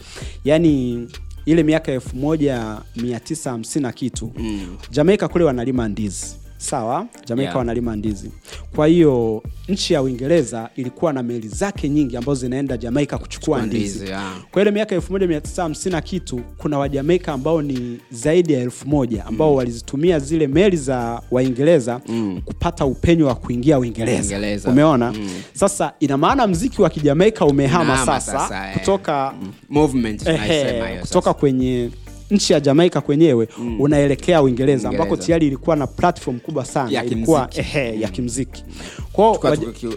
yaani 0.45 1.07
ile 1.45 1.63
miaka 1.63 1.91
elfu 1.91 2.15
moja 2.17 2.77
mia 2.95 3.19
tisa 3.19 3.51
hamsini 3.51 3.83
na 3.83 3.91
kitu 3.91 4.31
Mm. 4.37 4.77
jamaika 4.91 5.27
kule 5.27 5.43
wanalima 5.43 5.87
ndizi 5.87 6.35
sawa 6.63 7.08
jamaica 7.25 7.43
Yeah. 7.43 7.58
wanalima 7.58 7.96
ndizi 7.96 8.32
kwa 8.75 8.88
hiyo 8.88 9.43
nchi 9.70 9.93
ya 9.93 10.01
uingereza 10.01 10.70
ilikuwa 10.75 11.13
na 11.13 11.24
meli 11.24 11.48
zake 11.48 11.89
nyingi 11.89 12.17
ambazo 12.17 12.39
zinaenda 12.39 12.77
jamaica 12.77 13.10
kuchukua 13.17 13.27
Kuchukua 13.27 13.62
ndizi 13.65 13.98
ndizi, 13.98 14.05
yeah. 14.12 14.34
kwa 14.51 14.62
ile 14.62 14.72
miaka 14.72 14.96
1950 14.96 15.91
na 15.91 16.01
kitu 16.01 16.41
kuna 16.58 16.77
wajamaika 16.79 17.34
ambao 17.34 17.62
ni 17.62 18.00
zaidi 18.12 18.53
ya 18.53 18.60
elfu 18.62 18.88
moja 18.89 19.25
ambao 19.25 19.50
mm. 19.51 19.55
walizitumia 19.55 20.20
zile 20.20 20.48
meli 20.48 20.77
za 20.77 21.22
waingereza 21.32 22.01
Mm. 22.08 22.41
kupata 22.46 22.86
upenyo 22.86 23.27
wa 23.27 23.36
kuingia 23.36 23.79
uingereza 23.79 24.22
Uingereza. 24.36 24.70
umeona 24.70 25.12
Mm. 25.12 25.29
sasa 25.53 25.93
ina 26.00 26.17
maana 26.17 26.48
mziki 26.48 26.82
wa 26.82 26.89
kijamaika 26.89 27.46
umehama 27.46 27.98
sasa, 28.05 28.32
sasa, 28.39 28.72
eh. 28.72 29.32
movement 29.70 30.27
ehe, 30.27 30.98
kutoka 31.01 31.34
kwenye 31.34 31.89
nchi 32.31 32.53
ya 32.53 32.59
jamaika 32.59 33.01
kwenyewe 33.01 33.47
mm. 33.57 33.81
unaelekea 33.81 34.41
uingereza 34.41 34.89
ambako 34.89 35.17
tayari 35.17 35.47
ilikuwa 35.47 35.75
na 35.75 35.87
platform 35.87 36.39
kubwa 36.39 36.65
sana 36.65 36.91
Ya 36.91 37.03
ilikuwa 37.03 37.47
kimziki. 37.47 37.77
ehe, 37.77 37.99
ya 38.01 38.09
kimziki 38.09 38.63
kwao 39.11 39.37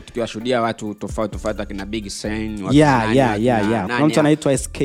tukiwashuhudia 0.06 0.62
watu 0.62 0.94
tofauti 0.94 1.32
tofauti 1.32 1.60
wakina 1.60 1.86
big 1.86 2.08
Sean, 2.08 2.62
wakina 2.62 2.74
kuna 3.86 4.06
mtu 4.06 4.20
anaitwa 4.20 4.58
ska 4.58 4.84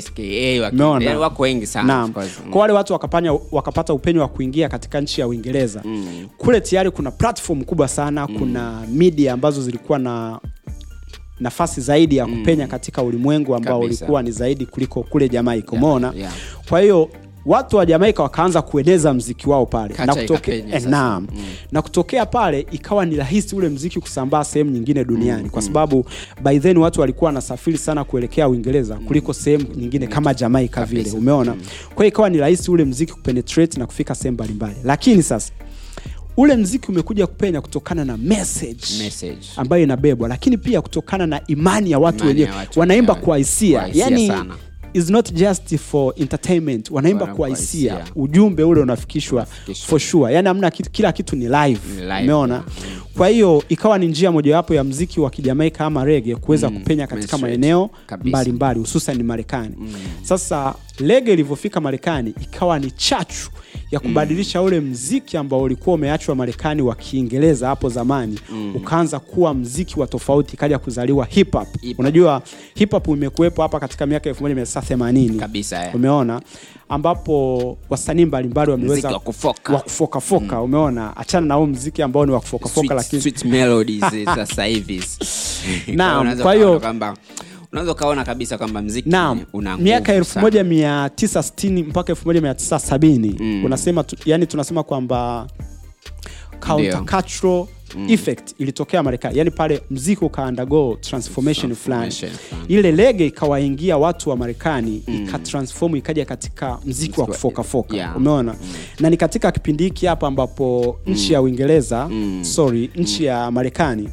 SKA 0.00 0.22
wakina- 0.62 1.04
yaani 1.04 1.18
wako 1.20 1.42
wengi 1.42 1.66
sana. 1.66 2.06
Mm. 2.06 2.12
kwa 2.50 2.60
wale 2.60 2.72
watu 2.72 2.92
wakapanya, 2.92 3.32
wakapata 3.52 3.94
upenyo 3.94 4.20
wa 4.20 4.28
kuingia 4.28 4.68
katika 4.68 5.00
nchi 5.00 5.20
ya 5.20 5.28
uingereza 5.28 5.82
mm. 5.84 6.28
kule 6.38 6.60
tayari 6.60 6.90
kuna 6.90 7.10
platform 7.10 7.64
kubwa 7.64 7.88
sana 7.88 8.26
mm. 8.28 8.38
kuna 8.38 8.82
media 8.92 9.32
ambazo 9.32 9.62
zilikuwa 9.62 9.98
na 9.98 10.40
nafasi 11.44 11.80
zaidi 11.80 12.16
ya 12.16 12.26
kupenya 12.26 12.66
katika 12.66 13.02
ulimwengu 13.02 13.54
ambao 13.54 13.80
Kabisa. 13.80 14.04
ulikuwa 14.04 14.22
ni 14.22 14.30
zaidi 14.30 14.66
kuliko 14.66 15.02
kule 15.02 15.28
jamaika 15.28 15.72
umeona? 15.72 16.12
yeah. 16.16 16.32
kwa 16.68 16.80
hiyo 16.80 17.08
watu 17.46 17.76
wa 17.76 17.86
jamaika 17.86 18.22
wakaanza 18.22 18.62
kueneza 18.62 19.14
mziki 19.14 19.48
wao 19.50 19.66
pale 19.66 19.94
na, 20.06 20.14
kutoke, 20.14 20.64
eh, 20.72 20.82
na, 20.82 21.20
mm. 21.20 21.26
na 21.72 21.82
kutokea 21.82 22.26
pale 22.26 22.66
ikawa 22.72 23.06
ni 23.06 23.16
rahisi 23.16 23.56
ule 23.56 23.68
mziki 23.68 24.00
kusambaa 24.00 24.44
sehemu 24.44 24.70
nyingine 24.70 25.04
duniani. 25.04 25.50
Kwa 25.50 25.62
sababu 25.62 26.04
by 26.44 26.58
then 26.58 26.76
watu 26.76 27.00
walikuwa 27.00 27.28
wanasafiri 27.28 27.78
sana 27.78 28.04
kuelekea 28.04 28.48
uingereza 28.48 28.94
kuliko 28.94 29.32
sehemu 29.32 29.64
nyingine 29.76 30.06
kama 30.06 30.34
jamaika 30.34 30.84
vile 30.84 31.10
umeona? 31.12 31.52
Kwa 31.94 32.04
hiyo 32.04 32.08
ikawa 32.08 32.30
ni 32.30 32.38
rahisi 32.38 32.70
ule 32.70 32.84
mziki 32.84 33.12
kupenetrate 33.12 33.78
na 33.80 33.86
kufika 33.86 34.14
sehemu 34.14 34.34
mbalimbali. 34.34 34.76
Lakini 34.84 35.22
sasa 35.22 35.52
ule 36.36 36.56
mziki 36.56 36.88
umekuja 36.90 37.26
kupenya 37.26 37.60
kutokana 37.60 38.04
na 38.04 38.16
message, 38.16 38.84
Message. 39.04 39.38
ambayo 39.56 39.82
inabebwa 39.82 40.28
lakini 40.28 40.58
pia 40.58 40.80
kutokana 40.82 41.26
na 41.26 41.40
imani 41.46 41.90
ya 41.90 41.98
watu 41.98 42.26
wenyewe. 42.26 42.50
wanaimba 42.76 43.14
kwa 43.14 43.38
hisia. 43.38 43.88
Yani 43.92 44.28
sana. 44.28 44.54
is 44.92 45.10
not 45.10 45.32
just 45.32 45.76
for 45.76 46.14
entertainment. 46.16 46.90
Wanaimba 46.90 47.26
kwa 47.26 47.48
hisia. 47.48 48.04
ujumbe 48.16 48.62
ule 48.62 48.80
unafikishwa 48.80 49.46
for 49.86 50.00
sure. 50.00 50.34
Yani 50.34 50.48
amna 50.48 50.70
kitu, 50.70 50.90
kila 50.90 51.12
kitu 51.12 51.36
ni 51.36 51.44
live, 51.44 51.80
umeona? 52.22 52.54
Yeah. 52.54 52.64
kwa 53.16 53.28
hiyo 53.28 53.62
ikawa 53.68 53.98
ni 53.98 54.06
njia 54.06 54.32
mojawapo 54.32 54.74
ya 54.74 54.84
mziki 54.84 55.20
wa 55.20 55.30
kijamaika 55.30 55.84
ama 55.86 56.04
rege 56.04 56.36
kuweza 56.36 56.70
Mm, 56.70 56.78
kupenya 56.78 57.06
katika 57.06 57.38
maeneo 57.38 57.90
mbalimbali 58.24 58.80
hususan 58.80 59.22
marekani. 59.22 59.74
Sasa 60.22 60.74
rege 60.98 61.32
ilivyofika 61.32 61.80
marekani 61.80 62.34
ikawa 62.42 62.78
ni 62.78 62.90
chachu 62.90 63.50
ya 63.94 64.00
kubadilisha 64.00 64.62
ule 64.62 64.80
mziki 64.80 65.36
ambao 65.36 65.62
ulikuwa 65.62 65.94
umeachwa 65.94 66.34
marekani 66.34 66.82
wa 66.82 66.94
kiingereza 66.94 67.68
hapo 67.68 67.88
zamani 67.88 68.38
ukaanza 68.74 69.18
kuwa 69.20 69.54
mziki 69.54 70.00
wa 70.00 70.06
tofauti 70.06 70.56
kaja 70.56 70.78
kuzaliwa 70.78 71.24
hip 71.26 71.52
hop 71.52 71.68
Hip 71.80 71.90
hop. 71.96 71.98
unajua 71.98 72.42
hip 72.74 72.90
hop 72.90 73.08
imekuwepo 73.08 73.62
hapa 73.62 73.80
katika 73.80 74.06
miaka 74.06 74.30
1980 74.30 75.36
Kabisa, 75.38 75.86
eh. 75.86 75.94
umeona 75.94 76.40
ambapo 76.88 77.78
wasanii 77.90 78.24
mbalimbali 78.24 78.70
wameweza 78.70 78.94
Mziki 78.94 79.14
wa 79.14 79.20
kufoka. 79.20 79.78
foka 80.20 80.56
mm. 80.56 80.62
umeona 80.62 81.16
achana 81.16 81.46
na 81.46 81.54
huo 81.54 81.66
mziki 81.66 82.02
ambao 82.02 82.26
ni 82.26 82.32
wa 82.32 82.40
kufoka 82.40 82.68
foka, 82.68 82.94
lakini 82.94 83.22
sweet 83.22 83.44
melodies 83.44 84.04
sasa 84.24 84.64
hivi 84.64 85.04
Naam, 85.86 86.38
kwa 86.42 86.54
hiyo- 86.54 86.82
unaweza 87.74 87.92
ukaona 87.92 88.24
kabisa 88.24 88.58
kwamba 88.58 88.82
mziki 88.82 89.08
naam 89.08 89.40
una 89.52 89.70
moja 89.70 89.82
miaka 89.84 90.24
sana. 90.24 90.48
1960 90.48 91.84
mpaka 91.84 92.12
1970 92.12 93.34
Mm. 93.40 93.64
unasema 93.64 94.04
tu, 94.04 94.16
yani 94.24 94.46
tunasema 94.46 94.82
kwamba 94.82 95.46
countercultural 96.66 97.66
effect 98.08 98.54
ilitokea 98.60 99.02
marekani. 99.02 99.38
Yani 99.38 99.50
pale 99.50 99.80
mziki 99.90 100.24
uka 100.24 100.42
undergo 100.42 100.98
transformation 101.00 101.74
fulani. 101.74 102.14
Ile 102.68 102.92
lege 102.92 103.26
ikawaingia 103.26 103.96
watu 103.98 104.30
wa 104.30 104.36
marekani 104.36 105.02
ikatransform 105.06 105.96
ikaja 105.96 106.24
katika 106.24 106.78
mziki 106.86 107.20
wa 107.20 107.26
kufokafoka. 107.26 107.96
Yeah. 107.96 108.16
umeona? 108.16 108.54
Na 109.00 109.10
ni 109.10 109.16
katika 109.16 109.52
kipindi 109.52 109.84
hiki 109.84 110.06
hapa 110.06 110.26
ambapo 110.26 110.96
nchi 111.06 111.32
ya 111.32 111.42
uingereza 111.42 112.10
sorry 112.42 112.90
nchi 112.96 113.24
ya 113.24 113.50
marekani 113.50 114.08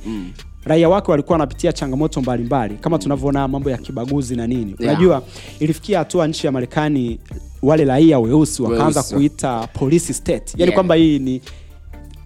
raia 0.66 0.90
wake 0.90 1.12
walikuwa 1.12 1.34
wanapitia 1.34 1.74
changamoto 1.74 2.22
mbalimbali 2.22 2.76
kama 2.76 3.00
tunavyoona 3.00 3.48
mambo 3.48 3.70
ya 3.70 3.78
kibaguzi 3.78 4.36
na 4.36 4.48
nini. 4.48 4.76
Yeah. 4.80 4.94
unajua 4.94 5.24
ilifikia 5.60 6.00
hatua 6.00 6.28
nchi 6.28 6.46
ya 6.46 6.52
marekani 6.52 7.20
wale 7.62 7.86
raia 7.86 8.20
weusi 8.20 8.62
wakaanza 8.62 9.04
kuita 9.04 9.68
police 9.68 10.14
state. 10.14 10.50
Yani 10.54 10.62
Yeah. 10.62 10.74
kwamba 10.74 10.96
hii 10.96 11.20
ni 11.20 11.42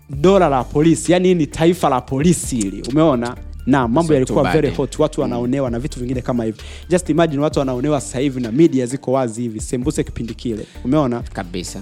dola 0.10 0.50
la 0.50 0.64
polisi 0.64 1.12
yani 1.12 1.28
hii 1.28 1.36
ni 1.36 1.48
taifa 1.48 1.90
la 1.90 2.02
polisi 2.02 2.56
hili. 2.56 2.84
Umeona? 2.92 3.36
Na 3.66 3.88
mambo 3.88 4.08
So 4.08 4.14
yalikuwa 4.14 4.52
very 4.52 4.70
hot. 4.72 5.00
Watu 5.00 5.22
wanaonewa 5.22 5.70
na 5.70 5.80
vitu 5.80 6.00
vingine 6.00 6.22
kama 6.22 6.44
hivi. 6.44 6.58
Just 6.90 7.10
imagine 7.10 7.42
watu 7.44 7.60
wanaonewa 7.60 8.02
sasa 8.02 8.20
hivi 8.20 8.42
na 8.42 8.52
media 8.52 8.86
ziko 8.86 9.12
wazi 9.12 9.42
hivi 9.42 9.60
sembuse 9.62 10.04
kipindi 10.04 10.34
kile. 10.34 10.66
Umeona? 10.86 11.22
Kabisa. 11.34 11.82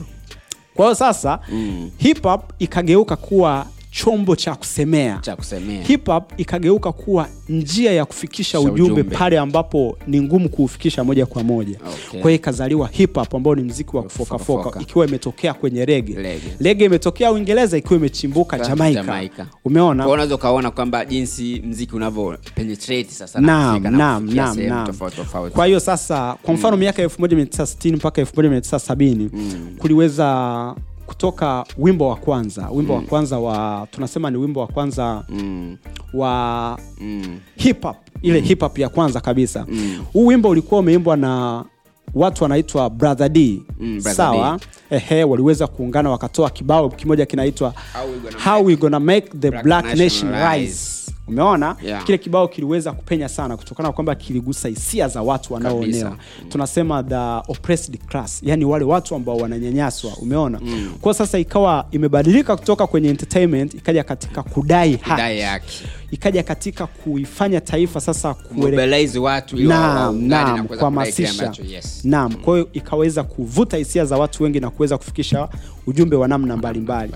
Kwa 0.74 0.86
hiyo 0.86 0.96
sasa 0.96 1.40
mm. 1.52 1.92
hip 1.98 2.24
hop 2.24 2.42
ikageuka 2.60 3.16
kuwa 3.16 3.66
chombo 3.96 4.36
cha 4.36 4.56
kusemea 4.56 5.18
cha 5.22 5.36
kusemea 5.36 5.84
hip 5.84 6.06
hop 6.08 6.32
ikageuka 6.38 6.92
kuwa 6.92 7.28
njia 7.50 7.92
ya 7.94 8.06
kufikisha 8.06 8.60
ujumbe, 8.60 8.82
ujumbe. 8.94 9.04
pale 9.18 9.40
ambapo 9.40 9.98
ni 10.08 10.22
ngumu 10.22 10.50
kuufikisha 10.50 11.04
moja 11.04 11.26
kwa 11.26 11.44
moja 11.44 11.78
Okay. 12.10 12.22
kwa 12.22 12.32
hiyo 12.32 12.36
ikazaliwa 12.42 12.88
hip 12.88 13.16
hop 13.16 13.36
ambao 13.36 13.56
ni 13.56 13.62
mziki 13.62 13.96
wa 13.98 14.04
kufokafoka 14.04 14.58
kufoka. 14.64 14.82
ikiwa 14.82 15.08
imetokea 15.08 15.54
kwenye 15.54 15.86
rege 15.86 16.38
rege 16.60 16.86
imetokea 16.86 17.32
uingereza 17.32 17.78
ikiwa 17.78 18.00
imechimbuka 18.00 18.58
Jamaica. 18.60 18.76
jamaika 18.76 19.02
Jamaica. 19.04 19.46
umeona 19.66 20.04
Kwa 20.04 20.14
unaweza 20.14 20.36
ukaona 20.36 20.72
kwamba 20.72 21.06
jinsi 21.06 21.62
mziki 21.66 21.96
unavyo 21.96 22.38
penetrate 22.56 23.10
sasa 23.12 23.42
na 23.42 23.48
Naam, 23.48 23.84
naam, 23.98 24.34
naam, 24.36 24.60
naam. 24.60 24.88
tofauti 24.88 25.16
tofauti. 25.16 25.56
kwa 25.56 25.66
hiyo 25.66 25.80
sasa 25.80 26.36
kwa 26.44 26.54
mfano 26.54 26.78
miaka 26.78 27.04
1960 27.04 27.96
mpaka 27.96 28.22
1970 28.22 29.30
kuliweza 29.78 30.76
kutoka 31.06 31.66
wimbo 31.78 32.08
wa 32.10 32.16
kwanza. 32.16 32.70
Wimbo 32.72 32.94
wa 32.94 33.02
kwanza 33.02 33.40
wa 33.40 33.88
tunasema 33.92 34.32
ni 34.32 34.38
wimbo 34.38 34.60
wa 34.60 34.68
kwanza 34.68 35.24
Mm, 35.30 35.78
wa 36.14 36.80
mm, 37.02 37.40
hip 37.56 37.84
hop. 37.84 37.96
Ile 38.22 38.40
hip 38.40 38.60
hop 38.62 38.78
ya 38.80 38.90
kwanza 38.90 39.22
kabisa. 39.22 39.66
Huu 40.14 40.26
wimbo 40.28 40.50
ulikuwa 40.50 40.80
umeimbwa 40.80 41.18
na 41.18 41.64
watu 42.14 42.44
wanaitwa 42.44 42.90
brother 42.90 43.30
d. 43.30 43.62
Mm, 43.80 43.90
Brother 43.94 44.14
sawa 44.14 44.60
ehe 44.94 45.24
waliweza 45.24 45.68
kuungana 45.68 46.10
wakatoa 46.10 46.50
kibao 46.50 46.90
kimoja 46.90 47.26
kinaitwa 47.26 47.74
How 48.46 48.66
we 48.66 48.76
gonna 48.76 49.00
make 49.00 49.28
the 49.40 49.52
Black 49.52 49.64
black, 49.64 49.86
Nation 49.96 50.32
Rise. 50.32 50.60
rise. 50.60 51.04
Umeona? 51.28 51.76
Yeah. 51.84 52.04
kile 52.04 52.18
kibao 52.18 52.48
kiliweza 52.48 52.92
kupenya 52.92 53.30
sana 53.30 53.58
kutokana 53.58 53.90
na 53.90 53.94
kwamba 53.94 54.16
kiligusa 54.16 54.68
hisia 54.68 55.08
za 55.08 55.22
watu 55.22 55.54
wanaoonewa 55.54 56.10
mm. 56.12 56.50
tunasema 56.50 57.04
the 57.04 57.52
oppressed 57.52 57.98
class 58.08 58.40
yani 58.44 58.66
wale 58.66 58.86
watu 58.86 59.16
ambao 59.16 59.38
wananyanyaswa 59.38 60.12
umeona? 60.22 60.60
Mm. 60.64 60.94
kwa 61.02 61.14
sasa 61.14 61.40
ikawa 61.40 61.86
imebadilika 61.92 62.56
kutoka 62.58 62.88
kwenye 62.88 63.10
entertainment 63.10 63.74
ikaja 63.74 64.04
katika 64.04 64.44
kudai 64.44 64.96
haki. 64.98 65.84
Ikaja 66.12 66.44
katika 66.44 66.88
kuifanya 66.88 67.62
taifa 67.62 68.02
sasa 68.02 68.34
kuele... 68.34 68.78
mobilize 68.78 69.20
watu 69.20 69.58
ili 69.58 69.68
naam 72.04 72.34
kwa 72.34 72.54
hiyo 72.56 72.70
ikaweza 72.74 73.24
kuvuta 73.24 73.78
hisia 73.78 74.06
za 74.06 74.18
watu 74.18 74.44
wengi 74.44 74.60
na 74.60 74.70
kuweza 74.84 74.98
kufikisha 74.98 75.50
ujumbe 75.88 76.16
wa 76.16 76.28
namna 76.28 76.58
mbalimbali. 76.58 77.13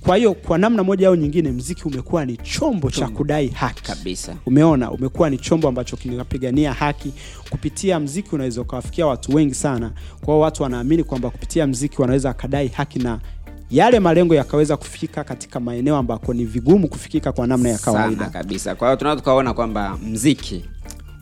Kwa 0.00 0.16
hiyo 0.16 0.34
kwa 0.34 0.58
namna 0.58 0.84
moja 0.84 1.08
au 1.08 1.14
nyingine 1.16 1.50
mziki 1.52 1.82
umekuwa 1.88 2.24
ni 2.24 2.36
chombo 2.36 2.90
cha 2.90 3.08
kudai 3.08 3.48
haki. 3.48 3.82
Kabisa. 3.82 4.34
Umeona 4.46 4.90
umekuwa 4.90 5.30
ni 5.30 5.38
chombo 5.38 5.68
ambacho 5.68 5.96
kinapigania 5.96 6.72
haki. 6.72 7.12
Kupitia 7.50 8.00
mziki 8.00 8.34
unaweza 8.34 8.60
ukawafikia 8.60 9.06
watu 9.06 9.34
wengi 9.34 9.54
sana. 9.54 9.92
Kwao 10.24 10.40
watu 10.40 10.62
wanaamini 10.62 11.04
kwamba 11.04 11.30
kupitia 11.30 11.66
mziki 11.66 12.00
wanaweza 12.02 12.28
wakadai 12.28 12.68
haki 12.68 12.98
na 12.98 13.18
yale 13.70 14.00
malengo 14.00 14.34
yakaweza 14.34 14.76
kufika 14.76 15.24
katika 15.24 15.60
maeneo 15.60 15.96
ambako 15.96 16.34
ni 16.34 16.44
vigumu 16.44 16.88
kufikika 16.88 17.32
kwa 17.32 17.46
namna 17.46 17.68
ya 17.68 17.78
sana 17.78 17.98
kawaida. 17.98 18.26
kabisa. 18.26 18.74
Kwa 18.74 18.88
hiyo 18.88 18.96
tunaweza 18.96 19.20
tukaona 19.20 19.54
kwamba 19.54 19.98
mziki 20.02 20.64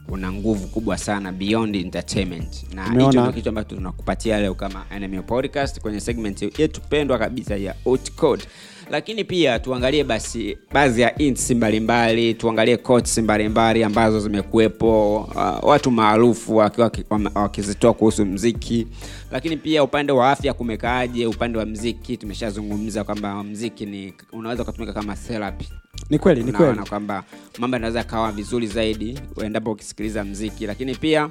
una 0.09 0.33
nguvu 0.33 0.67
kubwa 0.69 0.99
sana 0.99 1.33
beyond 1.33 1.77
entertainment. 1.77 2.75
Na 2.75 2.85
hicho 3.07 3.09
ndio 3.21 3.33
kitu 3.33 3.49
ambacho 3.49 3.77
tunakupatia 3.77 4.41
leo 4.41 4.55
kama 4.55 4.85
NMU 5.01 5.23
podcast 5.23 5.81
kwenye 5.81 6.01
segment 6.01 6.59
yetu 6.59 6.81
pendwa 6.81 7.19
kabisa 7.19 7.57
ya 7.57 7.75
Hot 7.85 8.11
Code 8.11 8.45
lakini 8.91 9.25
pia 9.25 9.59
tuangalie 9.59 10.05
basi 10.05 10.59
baadhi 10.73 11.01
ya 11.01 11.19
ints 11.19 11.51
mbalimbali 11.51 12.35
tuangalie 12.35 12.77
quotes 12.77 13.19
mbalimbali 13.19 13.85
ambazo 13.85 14.21
zimekuwepo 14.21 15.17
uh, 15.21 15.69
watu 15.69 15.91
maarufu 15.91 16.57
wakiwa 16.57 16.91
wakizitoa 17.35 17.95
kuhusu 17.95 18.27
mziki. 18.27 18.87
Lakini 19.33 19.57
pia 19.57 19.83
upande 19.85 20.13
wa 20.13 20.31
afya 20.31 20.55
kumekaaje? 20.55 21.27
Upande 21.27 21.59
wa 21.59 21.67
mziki 21.67 22.17
tumeshazungumza 22.17 23.05
kwamba 23.05 23.45
mziki 23.45 23.87
ni 23.87 24.15
unaweza 24.33 24.63
ukatumika 24.63 24.93
kama 24.93 25.17
therapy. 25.17 25.69
Ni 26.11 26.19
kweli 26.19 26.43
ni 26.43 26.53
kweli. 26.53 26.79
kwamba 26.89 27.25
mambo 27.59 27.75
yanaweza 27.77 27.99
yakawa 27.99 28.33
vizuri 28.33 28.67
zaidi 28.67 29.19
endapo 29.45 29.71
ukisikiliza 29.73 30.25
mziki. 30.25 30.67
Lakini 30.67 30.95
pia 30.95 31.31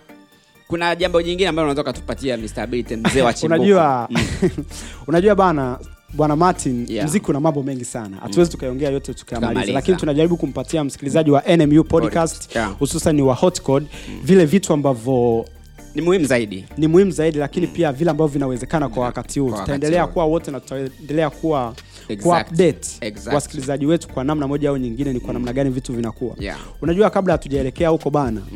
kuna 0.68 0.96
jambo 0.96 1.22
jingine 1.22 1.50
ambalo 1.50 1.66
unaweza 1.66 1.82
ukatupatia 1.82 2.38
mzee 2.96 3.22
wa 3.22 3.34
chimbuko. 3.34 3.62
Unajua 3.62 4.10
unajua 5.08 5.36
bana 5.36 5.80
bwana 6.14 6.36
martin 6.36 6.86
Yeah. 6.90 7.08
mziki 7.08 7.30
una 7.30 7.40
mambo 7.40 7.64
mengi 7.64 7.86
sana. 7.86 8.18
Hatuwezi 8.18 8.52
tukaiongea 8.52 8.90
yote 8.90 9.14
tukayamaliza 9.14 9.74
lakini 9.74 9.98
tunajaribu 9.98 10.38
kumpatia 10.38 10.84
msikilizaji 10.84 11.32
wa 11.32 11.44
nmu 11.58 11.84
podcast. 11.84 12.58
hususan 12.80 13.16
yeah. 13.16 13.28
wa 13.28 13.36
hotcode 13.36 13.86
mm. 14.10 14.20
vile 14.24 14.46
vitu 14.46 14.74
ambavyo 14.74 15.46
ni 15.96 16.02
muhimu 16.02 16.26
zaidi. 16.26 16.66
ni 16.78 16.88
muhimu 16.88 17.12
zaidi 17.12 17.38
lakini 17.38 17.68
pia 17.68 17.92
vile 17.92 18.12
ambavyo 18.12 18.34
vinawezekana 18.34 18.90
kwa 18.90 19.04
wakati 19.04 19.40
huu. 19.40 19.52
Tutaendelea 19.52 20.08
kuwa 20.08 20.26
wote 20.26 20.52
na 20.52 20.60
tutaendelea 20.60 21.30
kuwa 21.30 21.74
Exact. 22.10 23.00
kuwa 23.22 23.34
wasikilizaji 23.36 23.86
wetu 23.86 24.08
kwa 24.08 24.24
namna 24.24 24.48
moja 24.48 24.70
au 24.70 24.78
nyingine 24.78 25.14
ni 25.14 25.20
kwa 25.20 25.34
namna 25.34 25.54
gani 25.54 25.70
vitu 25.70 25.94
vinakuwa. 25.94 26.36
Yeah. 26.40 26.60
unajua 26.82 27.10
kabla 27.10 27.34
hatujaelekea 27.34 27.90
huko 27.90 28.10
bana 28.10 28.42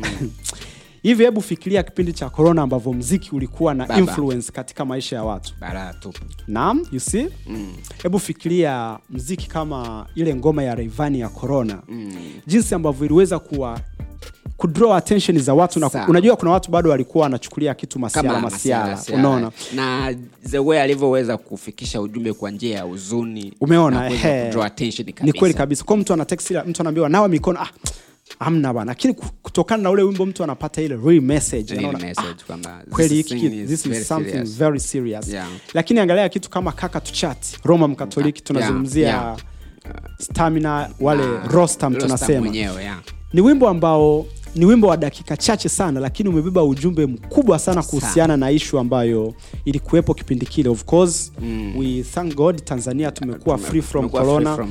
hivi 1.02 1.24
hebu 1.24 1.42
fikiria 1.42 1.82
kipindi 1.82 2.12
cha 2.12 2.30
corona 2.30 2.62
ambavyo 2.62 2.92
mziki 2.92 3.34
ulikuwa 3.34 3.74
na 3.74 3.86
Baba. 3.86 4.00
influence 4.00 4.52
katika 4.52 4.84
maisha 4.84 5.16
ya 5.16 5.24
watu. 5.24 5.54
Bara 5.60 5.94
tupu 5.94 6.20
naam 6.48 6.86
you 6.92 7.00
see? 7.00 7.26
Mm. 7.46 7.72
hebu 8.02 8.18
fikiria 8.18 8.98
mziki 9.10 9.48
kama 9.48 10.06
ile 10.14 10.34
ngoma 10.34 10.62
ya 10.62 10.74
Rayvanny 10.74 11.20
ya 11.20 11.28
corona. 11.28 11.82
Mm. 11.88 12.16
jinsi 12.46 12.74
ambavyo 12.74 13.06
iliweza 13.06 13.38
kuwa 13.38 13.80
kudraw 14.56 14.94
attention 14.94 15.38
za 15.40 15.54
watu 15.54 15.80
na 15.80 15.90
unajua 16.08 16.36
kuna 16.36 16.50
watu 16.50 16.70
bado 16.70 16.90
walikuwa 16.90 17.22
wanachukulia 17.22 17.74
kitu 17.74 17.98
masiala 17.98 18.40
masiala 18.40 18.98
unaona? 19.14 19.50
Na 19.74 20.14
the 20.50 20.58
way 20.58 20.80
alivyoweza 20.82 21.36
kufikisha 21.36 22.00
ujumbe 22.00 22.32
kwa 22.32 22.50
njia 22.50 22.76
ya 22.76 22.82
huzuni 22.82 23.52
Umeona, 23.60 24.00
na 24.00 24.06
kuweza 24.06 24.44
kudraw 24.44 24.64
attention 24.64 25.12
ni 25.22 25.32
kweli 25.32 25.54
kabisa. 25.54 25.84
kwa 25.84 25.96
mtu 25.96 26.12
ana 26.12 26.24
text 26.24 26.50
mtu 26.50 26.82
anaambiwa 26.82 27.08
nawa 27.08 27.28
mikono 27.28 27.60
ah 27.60 27.68
amna 28.38 28.74
bana 28.74 28.90
lakini 28.90 29.14
kutokana 29.42 29.82
na 29.82 29.90
ule 29.90 30.02
wimbo 30.02 30.26
mtu 30.26 30.44
anapata 30.44 30.82
ile 30.82 30.96
real 31.04 31.20
message 31.20 31.78
anaona, 31.78 32.14
kweli 32.90 33.14
hiki 33.14 33.50
this 33.50 33.82
very 33.88 34.00
is 34.00 34.08
something 34.08 34.30
serious. 34.30 34.56
very 34.58 34.80
serious 34.80 35.28
Yeah. 35.28 35.48
lakini 35.74 36.00
angalia 36.00 36.28
kitu 36.28 36.50
kama 36.50 36.72
kaka 36.72 37.00
tuchat 37.00 37.38
roma 37.64 37.88
mkatoliki 37.88 38.42
tunazungumzia 38.42 39.08
yeah. 39.08 39.36
stamina 40.20 40.90
wale 41.00 41.22
nah, 41.26 41.32
rostam 41.32 41.52
Rostam 41.54 41.94
tunasema 41.96 42.40
mwenyewe 42.40 42.82
yeah. 42.82 42.98
ni 43.32 43.40
wimbo 43.40 43.68
ambao 43.68 44.26
ni 44.54 44.64
wimbo 44.64 44.86
wa 44.86 44.96
dakika 44.96 45.36
chache 45.36 45.68
sana 45.68 46.00
lakini 46.00 46.28
umebeba 46.28 46.64
ujumbe 46.64 47.06
mkubwa 47.06 47.58
sana 47.58 47.82
kuhusiana 47.82 48.36
na 48.36 48.50
ishu 48.50 48.78
ambayo 48.78 49.34
ilikuwepo 49.64 50.14
kipindi 50.14 50.46
kile. 50.46 50.68
Of 50.68 50.84
course 50.84 51.32
Mm. 51.42 51.76
we 51.78 52.02
thank 52.02 52.34
god 52.34 52.64
tanzania 52.64 53.10
tumekuwa 53.10 53.58
free 53.58 53.82
from 53.82 54.08
corona. 54.08 54.66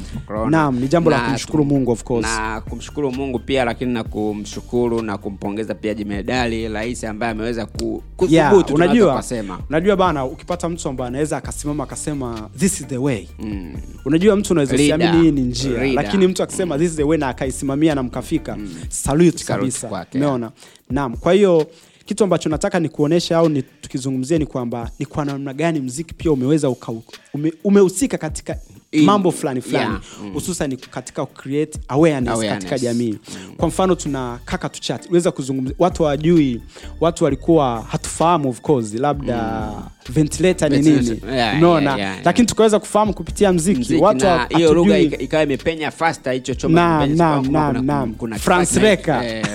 naam 0.50 0.80
ni 0.80 0.88
jambo 0.88 1.10
la 1.10 1.20
kumshukuru 1.20 1.66
mungu 1.66 1.92
of 1.92 2.04
course. 2.04 2.26
na 2.28 2.62
kumshukuru 2.70 3.12
mungu 3.12 3.40
pia 3.40 3.66
lakini 3.66 3.94
na 3.94 4.04
kumshukuru 4.04 5.02
na 5.02 5.18
kumpongeza 5.18 5.76
pia 5.76 5.94
jemedali 5.94 6.68
rais 6.68 7.04
ambaye 7.04 7.32
ameweza 7.32 7.66
ku, 7.66 8.04
kuthubutu 8.18 8.34
yeah, 8.34 8.74
unajua 8.74 9.24
unajua 9.70 9.96
bana 9.96 10.26
ukipata 10.26 10.70
mtu 10.70 10.90
ambaye 10.90 11.08
anaweza 11.08 11.38
akasimama 11.38 11.84
akasema 11.84 12.50
this 12.58 12.82
is 12.82 12.88
the 12.88 12.98
way. 12.98 13.28
Mm. 13.40 13.74
unajua 14.06 14.36
mtu 14.36 14.54
unaweza 14.54 14.76
usiamini 14.76 15.22
hii 15.22 15.32
ni 15.32 15.42
njia 15.42 15.72
Leader. 15.72 15.94
lakini 15.94 16.28
mtu 16.28 16.44
akisema 16.44 16.78
this 16.78 16.90
is 16.92 16.96
the 16.98 17.04
way 17.04 17.18
na 17.20 17.28
akaisimamia 17.28 17.96
na 17.96 18.04
mkafika 18.04 18.58
salute 18.90 19.44
kabisa. 19.72 20.08
umeona? 20.16 20.52
Naam 20.90 21.18
kwa 21.18 21.34
hiyo 21.34 21.68
kitu 22.06 22.24
ambacho 22.24 22.50
nataka 22.50 22.80
ni 22.80 22.90
kuonesha 22.90 23.38
au 23.38 23.50
ni 23.50 23.62
tukizungumzia 23.62 24.38
ni 24.38 24.46
kwamba 24.46 24.92
ni 25.00 25.06
kwa 25.06 25.26
namna 25.26 25.54
gani 25.54 25.80
mziki 25.80 26.14
pia 26.14 26.32
umeweza 26.32 26.70
uka, 26.70 26.94
ume, 27.34 27.54
umehusika 27.64 28.18
katika 28.18 28.58
In- 28.92 29.06
mambo 29.06 29.32
fulani 29.32 29.62
fulani. 29.62 29.90
yeah, 29.90 30.02
mm. 30.24 30.34
hususan 30.34 30.78
katika 30.78 31.26
create 31.26 31.80
awareness, 31.88 32.34
Awareness. 32.34 32.64
katika 32.64 32.80
jamii 32.80 33.18
kwa 33.58 33.68
mfano 33.68 33.96
tuna 33.96 34.40
kaka 34.46 34.70
tuchat 34.70 35.10
uweza 35.10 35.32
kuzungumzia 35.32 35.76
watu 35.80 36.04
hawajui 36.04 36.62
watu 37.00 37.24
walikuwa 37.24 37.82
hatufahamu 37.90 38.50
of 38.50 38.62
course 38.62 38.94
labda 38.94 39.70
ventilator 40.10 40.70
ni 40.70 40.80
nini? 40.80 41.22
Yeah, 41.36 41.58
unaona? 41.58 41.86
yeah, 41.90 42.00
yeah, 42.00 42.18
lakini 42.26 42.48
tukaweza 42.48 42.80
kufahamu 42.80 43.14
kupitia 43.14 43.54
mziki, 43.54 43.80
Mziki 43.80 44.04
watu 44.04 44.26
hiyo 44.58 44.74
lugha 44.74 44.98
ikawa 44.98 45.44
imepenya 45.44 45.92
fasta 45.92 46.32
hicho 46.32 46.56
chombo 46.56 46.76
Naam, 46.80 48.14
kuna- 48.18 48.40
France 48.40 48.80
eh, 49.26 49.46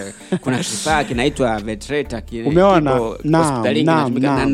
kuna 0.41 0.59
kifaa 0.59 1.05
kinaitwa 1.05 1.61
ventilator 1.61 2.23
kile 2.25 2.49
Umeona? 2.49 2.91
hospitalini 2.91 3.85
kinatumika, 3.85 4.47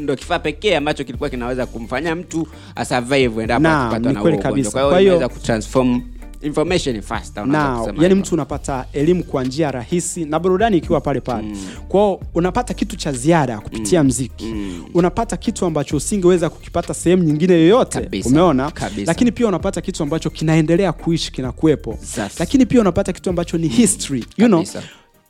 ndo 0.00 0.16
kifaa 0.16 0.38
pekee 0.38 0.76
ambacho 0.76 1.04
kilikuwa 1.04 1.30
kinaweza 1.30 1.66
kumfanya 1.66 2.14
mtu 2.14 2.48
asurvive 2.76 3.40
endapo 3.42 3.60
ni 3.98 4.12
na 4.14 4.22
ugonjwa. 4.22 4.72
Kwa 4.72 5.00
hiyo 5.00 5.00
inaweza 5.16 5.28
kutransform 5.28 6.02
information 6.42 7.02
na 7.46 7.86
yani 8.00 8.14
mtu 8.14 8.34
unapata 8.34 8.84
elimu 8.92 9.24
kwa 9.24 9.44
njia 9.44 9.70
rahisi 9.70 10.24
na 10.24 10.38
burudani 10.38 10.76
ikiwa 10.76 11.00
pale 11.00 11.20
pale. 11.20 11.42
Mm. 11.48 11.56
kwao 11.88 12.20
unapata 12.34 12.74
kitu 12.74 12.96
cha 12.96 13.12
ziada 13.12 13.58
kupitia 13.58 14.02
mm. 14.02 14.08
mziki. 14.08 14.44
Mm. 14.44 14.84
unapata 14.94 15.36
kitu 15.36 15.66
ambacho 15.66 15.96
usingeweza 15.96 16.50
kukipata 16.50 16.94
sehemu 16.94 17.22
nyingine 17.22 17.54
yoyote 17.54 18.00
Kabisa, 18.00 18.28
umeona? 18.28 18.70
Kabisa. 18.70 19.02
lakini 19.06 19.32
pia 19.32 19.46
unapata 19.48 19.80
kitu 19.80 20.02
ambacho 20.02 20.30
kinaendelea 20.30 20.92
kuishi 20.92 21.32
kinakuwepo. 21.32 21.98
Lakini 22.38 22.66
pia 22.66 22.80
unapata 22.80 23.12
kitu 23.12 23.30
ambacho 23.30 23.58
ni 23.58 23.68
history 23.68 24.24
you 24.36 24.46
know, 24.46 24.64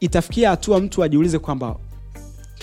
itafikia 0.01 0.51
hatua 0.51 0.81
mtu 0.81 1.03
ajiulize 1.03 1.39
kwamba 1.39 1.77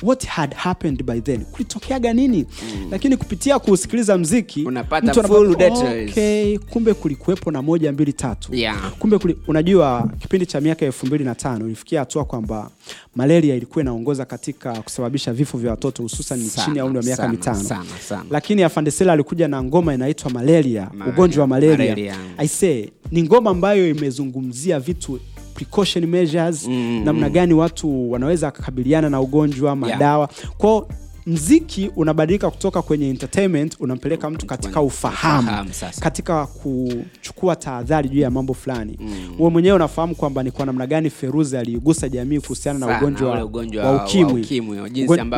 what 0.03 0.25
had 0.25 0.56
happened 0.56 1.03
by 1.03 1.21
then 1.21 1.45
kulitokeaga 1.45 2.13
nini 2.13 2.45
mm. 2.75 2.88
lakini 2.91 3.17
kupitia 3.17 3.60
kusikiliza 3.60 4.17
mziki 4.17 4.63
Unapata 4.65 5.23
full 5.23 5.56
details. 5.56 6.10
okay, 6.12 6.58
kumbe 6.58 6.93
kulikuwepo 6.93 7.51
na 7.51 7.62
moja 7.62 7.91
mbili 7.91 8.13
tatu 8.13 8.56
Yeah. 8.56 8.91
kumbe 8.99 9.17
kuli, 9.17 9.38
unajua 9.47 10.10
kipindi 10.19 10.45
cha 10.45 10.62
miaka 10.62 10.86
elfu 10.86 11.06
mbili 11.06 11.23
na 11.23 11.36
tano 11.36 11.65
ilifikia 11.65 11.99
hatua 11.99 12.25
kwamba 12.25 12.69
malaria 13.15 13.56
ilikuwa 13.56 13.82
inaongoza 13.82 14.25
katika 14.25 14.73
kusababisha 14.82 15.34
vifo 15.34 15.58
vya 15.58 15.71
watoto 15.71 16.03
hususan 16.03 16.49
chini 16.65 16.77
ya 16.77 16.86
umri 16.86 16.97
wa 16.97 17.03
miaka 17.03 17.27
mitano 17.29 17.63
sana, 17.63 17.86
sana. 18.08 18.25
lakini 18.32 18.63
afandesela 18.63 19.13
alikuja 19.13 19.47
na 19.47 19.63
ngoma 19.63 19.93
inaitwa 19.93 20.32
malaria, 20.32 20.82
Malaria, 20.93 21.13
ugonjwa 21.13 21.41
wa 21.41 21.47
malaria, 21.47 21.77
malaria. 21.77 22.15
I 22.38 22.47
say 22.47 22.86
ni 23.12 23.23
ngoma 23.23 23.49
ambayo 23.49 23.89
imezungumzia 23.89 24.79
vitu 24.79 25.19
precaution 25.53 26.05
measures 26.05 26.67
Mm, 26.67 27.01
namna 27.05 27.29
gani 27.29 27.53
watu 27.53 28.11
wanaweza 28.11 28.51
kukabiliana 28.51 29.09
na 29.09 29.21
ugonjwa 29.21 29.75
madawa. 29.75 30.29
Kwao 30.57 30.87
mziki 31.25 31.91
unabadilika 31.95 32.49
kutoka 32.49 32.81
kwenye 32.81 33.09
entertainment 33.09 33.75
unampeleka 33.79 34.29
mtu 34.29 34.45
katika 34.45 34.81
ufahamu, 34.81 35.47
ufahamu 35.47 35.69
katika 35.99 36.45
kuchukua 36.47 37.55
tahadhari 37.55 38.09
juu 38.09 38.19
ya 38.19 38.29
mambo 38.31 38.53
fulani 38.53 38.97
mm. 39.01 39.49
mwenyewe 39.51 39.75
unafahamu 39.75 40.15
kwamba 40.15 40.43
ni 40.43 40.51
kwa 40.51 40.65
namna 40.65 40.88
gani 40.88 41.09
feruzi 41.09 41.57
aliigusa 41.57 42.09
jamii 42.09 42.39
kuhusiana 42.39 42.79
na 42.79 42.86
ugonjwa, 42.97 43.45
ugonjwa 43.45 43.83
wa 43.86 44.03
ukimwi, 44.05 44.41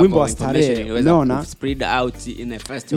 wimbo 0.01 0.19
wa 0.19 0.29
starehe 0.29 0.91
unaona 1.01 1.35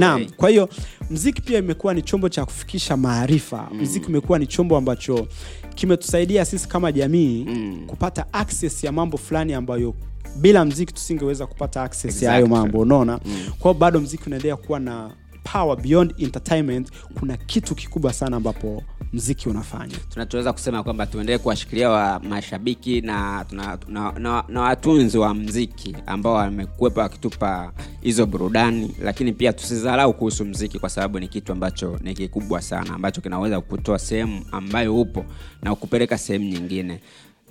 Naam, 0.01 0.27
kwa 0.37 0.51
hiyo 0.51 0.69
mziki 1.11 1.43
pia 1.43 1.59
imekuwa 1.59 1.95
ni 1.95 2.03
chombo 2.03 2.29
cha 2.29 2.45
kufikisha 2.45 2.97
maarifa. 2.97 3.69
Mm. 3.73 3.81
Mziki 3.81 4.07
umekuwa 4.07 4.39
ni 4.39 4.47
chombo 4.47 4.77
ambacho 4.77 5.27
kimetusaidia 5.75 6.45
sisi 6.45 6.69
kama 6.69 6.93
jamii 6.93 7.45
Mm. 7.49 7.81
kupata 7.87 8.33
access 8.33 8.85
ya 8.85 8.93
mambo 8.93 9.17
fulani 9.19 9.55
ambayo 9.55 9.95
bila 10.37 10.65
mziki 10.65 10.93
tusingeweza 10.93 11.47
kupata 11.47 11.83
access 11.83 12.23
ya 12.23 12.31
hayo 12.31 12.47
mambo, 12.47 12.79
unaona? 12.81 13.19
Kwa 13.59 13.63
hiyo 13.71 13.75
bado 13.75 14.01
mziki 14.01 14.23
unaendelea 14.27 14.57
kuwa 14.57 14.81
na 14.81 15.11
power 15.53 15.77
beyond 15.81 16.15
entertainment. 16.19 16.89
Kuna 17.21 17.37
kitu 17.37 17.75
kikubwa 17.75 18.13
sana 18.13 18.37
ambapo 18.37 18.83
mziki 19.13 19.49
unafanya. 19.49 19.97
tunachoweza 20.11 20.53
kusema 20.53 20.83
kwamba 20.83 21.07
tuendelee 21.07 21.39
kuwashikilia 21.39 21.91
wa 21.91 22.21
mashabiki 22.21 23.01
na, 23.01 23.45
na, 23.53 23.79
na, 23.89 24.13
na, 24.19 24.45
na 24.49 24.61
watunzi 24.61 25.19
wa 25.19 25.35
mziki 25.35 25.97
ambao 26.07 26.35
wamekuwepa 26.35 27.03
wakitupa 27.03 27.73
hizo 28.01 28.27
burudani 28.27 28.95
lakini 29.03 29.33
pia 29.33 29.53
tusidharau 29.53 30.13
kuhusu 30.15 30.45
mziki 30.45 30.79
kwa 30.79 30.89
sababu 30.91 31.21
ni 31.21 31.29
kitu 31.29 31.53
ambacho 31.53 31.99
ni 32.03 32.15
kikubwa 32.15 32.63
sana 32.63 32.95
ambacho 32.95 33.21
kinaweza 33.21 33.61
kutoa 33.61 33.99
sehemu 33.99 34.45
ambayo 34.53 35.01
upo 35.01 35.25
na 35.63 35.75
kupeleka 35.75 36.19
sehemu 36.19 36.45
nyingine 36.45 37.01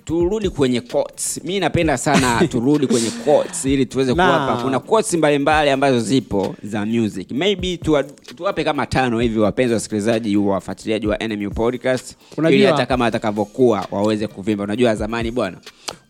turudi 0.08 0.48
kwenye 0.50 0.80
quotes. 0.80 1.40
mi 1.44 1.60
napenda 1.60 1.98
sana 1.98 2.40
turudi 2.52 2.86
kwenye 2.86 3.10
quotes 3.10 3.64
ili 3.64 3.86
tuweze 3.86 4.14
kuwapa. 4.14 4.56
Kuna 4.62 4.80
quotes 4.80 5.14
mbalimbali 5.14 5.70
ambazo 5.70 6.00
zipo 6.00 6.54
za 6.62 6.86
music. 6.86 7.30
Maybe 7.32 7.76
tuwa, 7.76 8.02
tuwape 8.02 8.64
kama 8.64 8.86
tano 8.86 9.20
hivi 9.20 9.38
wapenzi 9.38 9.74
wasikilizaji 9.74 10.36
wafuatiliaji 10.36 11.06
wa 11.06 11.18
NMU 11.18 11.50
podcast. 11.50 12.16
Ili 12.50 12.64
hata 12.64 12.86
kama 12.86 13.06
atakavyokuwa 13.06 13.86
waweze 13.90 14.26
kuvimba. 14.26 14.64
Unajua 14.64 14.94
zamani 14.94 15.30
bwana 15.30 15.56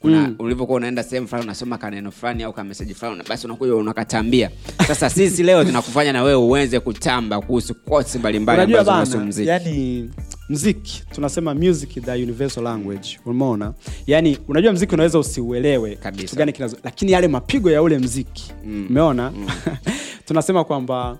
kuna 0.01 0.21
mm. 0.21 0.35
ulivyokuwa 0.39 0.77
unaenda 0.77 1.03
sehemu 1.03 1.29
fulani 1.29 1.45
unasoma 1.45 1.79
kaneno 1.79 2.11
fulani 2.11 2.43
au 2.43 2.53
kameseji 2.53 2.95
fulani 2.95 3.23
basi 3.29 3.47
unakuja 3.47 3.75
unakatambia. 3.75 4.51
Sasa 4.87 5.11
sisi 5.11 5.43
leo 5.43 5.65
tunakufanya 5.65 6.13
na 6.13 6.23
wewe 6.23 6.35
uweze 6.39 6.81
kutamba 6.81 7.41
kuhusu 7.41 7.75
quotes 7.75 8.17
mbalimbali 8.17 8.63
ambazo 8.63 8.91
bana, 8.91 9.25
mziki 9.27 9.49
yani 9.49 10.11
mziki 10.49 11.05
tunasema 11.15 11.55
music 11.55 12.05
the 12.05 12.13
universal 12.13 12.65
language. 12.65 13.19
Umeona? 13.27 13.73
Yani 14.07 14.39
unajua 14.49 14.73
mziki 14.73 14.95
unaweza 14.95 15.19
usiuelewe 15.19 15.99
kitu 16.17 16.37
gani 16.37 16.53
kinazo 16.53 16.77
lakini 16.85 17.13
yale 17.13 17.29
mapigo 17.29 17.71
ya 17.71 17.83
ule 17.83 17.99
mziki 17.99 18.53
umeona? 18.65 19.33
Tunasema 20.27 20.65
kwamba 20.65 21.19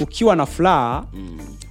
ukiwa 0.00 0.36
na 0.36 0.46
furaha 0.46 1.06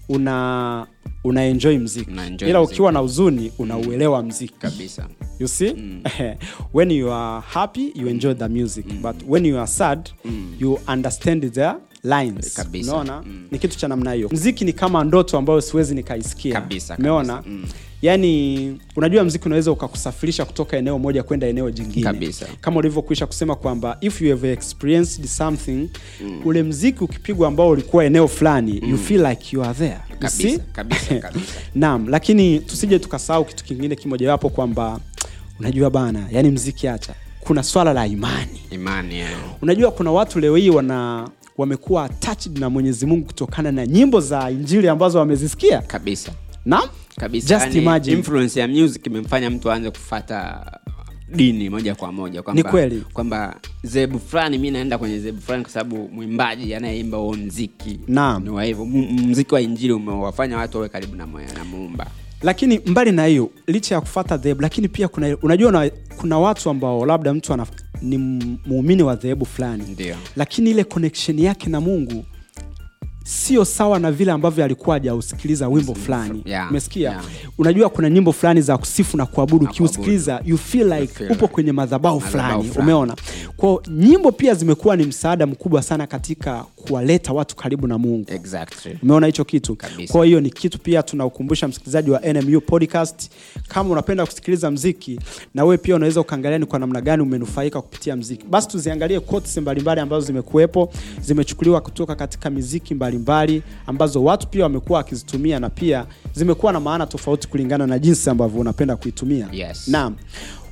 una 0.10 0.88
una 1.24 1.44
enjoy 1.44 1.78
mziki 1.78 2.12
Una 2.12 2.26
enjoy 2.26 2.50
ila 2.50 2.60
mziki. 2.60 2.74
ukiwa 2.74 2.92
na 2.92 3.00
huzuni 3.00 3.52
unauelewa 3.60 4.24
mziki 4.24 4.54
kabisa. 4.54 5.08
You 5.40 5.48
see? 5.48 5.76
When 6.74 6.92
you 6.92 7.12
are 7.14 7.44
happy 7.50 7.92
you 7.96 8.08
enjoy 8.08 8.34
the 8.34 8.48
music. 8.48 8.86
But 9.02 9.16
when 9.28 9.46
you 9.46 9.58
are 9.58 9.68
sad 9.68 10.10
you 10.60 10.80
understand 10.88 11.52
the 11.54 11.76
lines. 12.06 12.60
Unaona? 12.84 13.22
Mm. 13.22 13.48
ni 13.52 13.60
kitu 13.60 13.78
cha 13.78 13.88
namna 13.88 14.12
hiyo. 14.14 14.30
Mziki 14.32 14.66
ni 14.66 14.74
kama 14.74 15.04
ndoto 15.04 15.38
ambayo 15.38 15.62
siwezi 15.62 15.96
nikaisikia. 15.96 16.64
Umeona. 17.00 17.44
Mm. 17.48 17.66
yaani 18.02 18.78
unajua 18.96 19.24
mziki 19.24 19.46
unaweza 19.46 19.72
ukakusafirisha 19.72 20.46
kutoka 20.46 20.78
eneo 20.78 21.00
moja 21.00 21.24
kwenda 21.24 21.48
eneo 21.48 21.72
jingine. 21.72 22.04
Kabisa. 22.04 22.46
kama 22.62 22.78
ulivyokuisha 22.80 23.26
kusema 23.28 23.56
kwamba 23.56 23.98
if 24.02 24.22
you 24.22 24.30
have 24.30 24.52
experienced 24.52 25.26
something 25.26 25.90
ule 26.46 26.64
mziki 26.64 27.04
ukipigwa 27.04 27.48
ambao 27.48 27.70
ulikuwa 27.70 28.06
eneo 28.06 28.28
fulani 28.28 28.82
you 28.90 28.98
feel 28.98 29.28
like 29.28 29.56
you 29.56 29.64
are 29.64 29.74
there. 29.74 29.98
Kabisa 30.20 30.60
kabisa 30.74 31.16
kabisa. 31.26 31.54
Naam 31.76 32.08
lakini 32.10 32.60
tusije 32.60 33.00
tukasahau 33.00 33.46
kitu 33.46 33.64
kingine 33.64 33.96
kimojawapo 33.96 34.50
kwamba 34.50 35.00
unajua 35.60 35.90
bana 35.90 36.28
yani 36.32 36.50
mziki 36.50 36.88
acha. 36.88 37.14
Kuna 37.40 37.64
swala 37.64 37.94
la 37.94 38.08
imani. 38.08 38.62
Imani 38.72 39.16
yeah. 39.16 39.32
unajua 39.62 39.92
kuna 39.92 40.12
watu 40.12 40.40
leo 40.40 40.56
hii 40.56 40.70
wana 40.70 41.30
wamekuwa 41.58 42.04
attached 42.04 42.58
na 42.58 42.70
mwenyezi 42.70 43.06
mungu 43.06 43.26
kutokana 43.26 43.72
na 43.72 43.86
nyimbo 43.88 44.20
za 44.20 44.52
injili 44.52 44.88
ambazo 44.88 45.20
wamezisikia? 45.20 45.82
Kabisa. 45.82 46.32
Naam? 46.66 46.90
Kabisa 47.16 47.48
Just 47.48 47.66
yani, 47.68 47.78
imagine. 47.82 48.18
influence 48.18 48.60
ya 48.60 48.68
music 48.68 49.08
imemfanya 49.08 49.50
mtu 49.50 49.72
aanze 49.72 49.90
kufata 49.92 50.66
dini 51.36 51.70
moja 51.70 51.96
kwa 51.96 52.12
moja 52.12 52.42
kwamba- 52.44 52.64
Ni 52.64 52.70
kweli. 52.70 53.04
kwamba 53.14 53.56
zebu 53.84 54.20
fulani 54.20 54.58
mi 54.58 54.72
naenda 54.72 54.98
kwenye 54.98 55.20
zebu 55.20 55.42
fulani 55.42 55.64
kwa 55.64 55.72
sababu 55.74 56.10
mwimbaji 56.14 56.76
anayeimba 56.76 57.18
huo 57.18 57.34
mziki. 57.34 58.00
Ni 58.08 58.50
wa 58.50 58.64
hivyo 58.64 58.86
mziki 58.86 59.54
wa 59.54 59.62
injili 59.62 59.94
umewafanya 59.94 60.58
watu 60.58 60.78
wawe 60.78 60.90
karibu 60.90 61.16
na, 61.16 61.26
na 61.58 61.64
muumba. 61.66 62.08
Lakini 62.42 62.80
mbali 62.86 63.12
na 63.12 63.26
hiyo 63.26 63.50
licha 63.68 63.96
ya 63.96 64.02
kufata 64.02 64.38
dhehebu 64.38 64.62
lakini 64.62 64.88
pia 64.88 65.08
kuna 65.08 65.38
unajua 65.42 65.72
na, 65.72 65.92
kuna 66.18 66.40
watu 66.40 66.70
ambao 66.70 67.06
labda 67.06 67.34
mtu 67.34 67.54
ana, 67.54 67.66
ni 68.02 68.18
muumini 68.66 69.04
wa 69.04 69.16
dhehebu 69.16 69.46
fulani. 69.46 69.84
Lakini 70.36 70.70
ile 70.70 70.84
connection 70.84 71.40
yake 71.40 71.70
na 71.70 71.82
mungu 71.82 72.26
sio 73.26 73.66
sawa 73.66 74.00
na 74.00 74.12
vile 74.12 74.32
ambavyo 74.32 74.66
alikuwa 74.66 74.96
hajausikiliza 74.96 75.68
wimbo 75.68 75.96
fulani. 75.96 76.42
Yeah, 76.46 76.70
umesikia? 76.70 77.10
Yeah. 77.10 77.24
unajua 77.58 77.90
kuna 77.90 78.10
nyimbo 78.10 78.32
fulani 78.34 78.62
za 78.62 78.78
kusifu 78.78 79.18
na 79.18 79.26
kuabudu. 79.26 79.66
Ukiusikiliza 79.66 80.42
you 80.46 80.58
feel 80.58 80.94
like 80.94 81.14
feel 81.14 81.32
upo 81.32 81.48
kwenye 81.48 81.72
madhabahu 81.72 82.22
fulani. 82.22 82.72
umeona? 82.80 83.16
Kwao 83.58 83.82
nyimbo 83.92 84.32
pia 84.32 84.54
zimekuwa 84.54 84.96
ni 84.96 85.04
msaada 85.06 85.46
mkubwa 85.48 85.82
sana 85.82 86.08
katika 86.08 86.64
kuwaleta 86.76 87.34
watu 87.34 87.56
karibu 87.56 87.88
na 87.88 87.98
mungu. 87.98 88.26
Exactly. 88.32 88.98
Umeona 89.04 89.28
hicho 89.28 89.44
kitu? 89.46 89.76
Kabisa. 89.76 90.14
kwa 90.14 90.26
hiyo 90.26 90.42
ni 90.42 90.50
kitu 90.50 90.80
pia 90.80 91.04
tunaukumbusha 91.04 91.68
msikilizaji 91.68 92.12
wa 92.12 92.20
nmu 92.34 92.62
podcast. 92.62 93.30
Kama 93.68 93.90
unapenda 93.90 94.26
kusikiliza 94.26 94.72
mziki 94.72 95.20
na 95.54 95.64
wewe 95.64 95.78
pia 95.78 95.96
unaweza 95.96 96.22
ukaangalia 96.22 96.58
ni 96.58 96.66
kwa 96.66 96.80
namna 96.80 97.02
gani 97.02 97.24
umenufaika 97.24 97.82
kupitia 97.82 98.16
mziki. 98.16 98.46
Basi 98.50 98.68
tuziangalie 98.68 99.20
quotes 99.20 99.58
mbalimbali 99.58 100.02
ambazo 100.02 100.26
zimekuwepo 100.26 100.92
zimechukuliwa 101.22 101.82
kutoka 101.82 102.16
katika 102.16 102.50
miziki 102.50 102.96
mbalimbali 103.20 103.64
ambazo 103.88 104.24
watu 104.24 104.48
pia 104.48 104.64
wamekuwa 104.64 104.98
wakizitumia 104.98 105.60
na 105.60 105.70
pia 105.70 106.06
zimekuwa 106.34 106.74
na 106.74 106.80
maana 106.80 107.06
tofauti 107.08 107.48
kulingana 107.48 107.88
na 107.88 108.00
jinsi 108.00 108.30
ambavyo 108.30 108.62
unapenda 108.62 108.96
kuitumia. 108.96 109.48
Yes. 109.52 109.88
naam. 109.88 110.16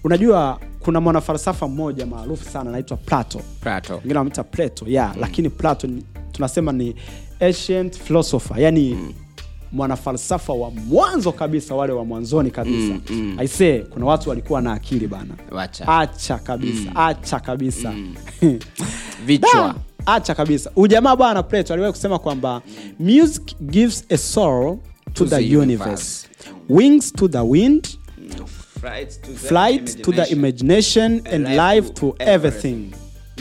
Unajua 0.04 0.60
kuna 0.80 1.02
mwanafalsafa 1.02 1.68
mmoja 1.68 2.06
maarufu 2.06 2.46
sana 2.50 2.70
anaitwa 2.70 2.98
plato. 2.98 3.42
Wengine 3.96 4.18
wamita 4.18 4.44
plato 4.44 4.86
yeah, 4.88 5.18
lakini 5.20 5.50
plato 5.50 5.88
ni, 5.88 6.04
tunasema 6.32 6.72
ni 6.72 6.96
ancient 7.40 7.98
philosopher 8.00 8.60
yani 8.60 8.94
mm. 8.94 9.14
mwanafalsafa 9.72 10.54
wa 10.54 10.72
mwanzo 10.72 11.32
kabisa 11.32 11.76
wale 11.76 11.94
wa 11.94 12.06
mwanzoni 12.06 12.52
kabisa. 12.52 12.94
Mm, 12.94 13.02
mm. 13.10 13.36
aisee 13.40 13.80
kuna 13.80 14.06
watu 14.06 14.30
walikuwa 14.30 14.62
na 14.62 14.74
akili 14.74 15.08
bana. 15.08 15.34
Wacha. 15.52 15.88
Acha 15.88 16.38
kabisa 16.38 16.96
acha 16.96 17.40
kabisa. 17.40 17.94
Vichwa. 19.26 19.54
Da, 19.54 19.76
acha 20.06 20.36
kabisa. 20.36 20.72
Ujamaa 20.76 21.16
bwana 21.16 21.44
plato 21.44 21.74
aliwahi 21.74 21.94
kusema 21.94 22.20
kwamba 22.20 22.62
music 23.00 23.56
gives 23.62 24.06
a 24.10 24.18
soul 24.18 24.78
to, 25.14 25.26
the, 25.26 25.36
the 25.38 25.58
universe. 25.58 26.28
wings 26.70 27.14
to 27.14 27.28
the 27.28 27.40
wind. 27.40 27.88
Flight 28.82 29.22
to 29.22 29.32
the 29.32 29.48
flight 29.48 30.02
to 30.02 30.12
the 30.12 30.24
imagination. 30.32 31.22
and 31.32 31.48
life 31.48 31.90
to 31.94 32.16
everything. 32.20 32.92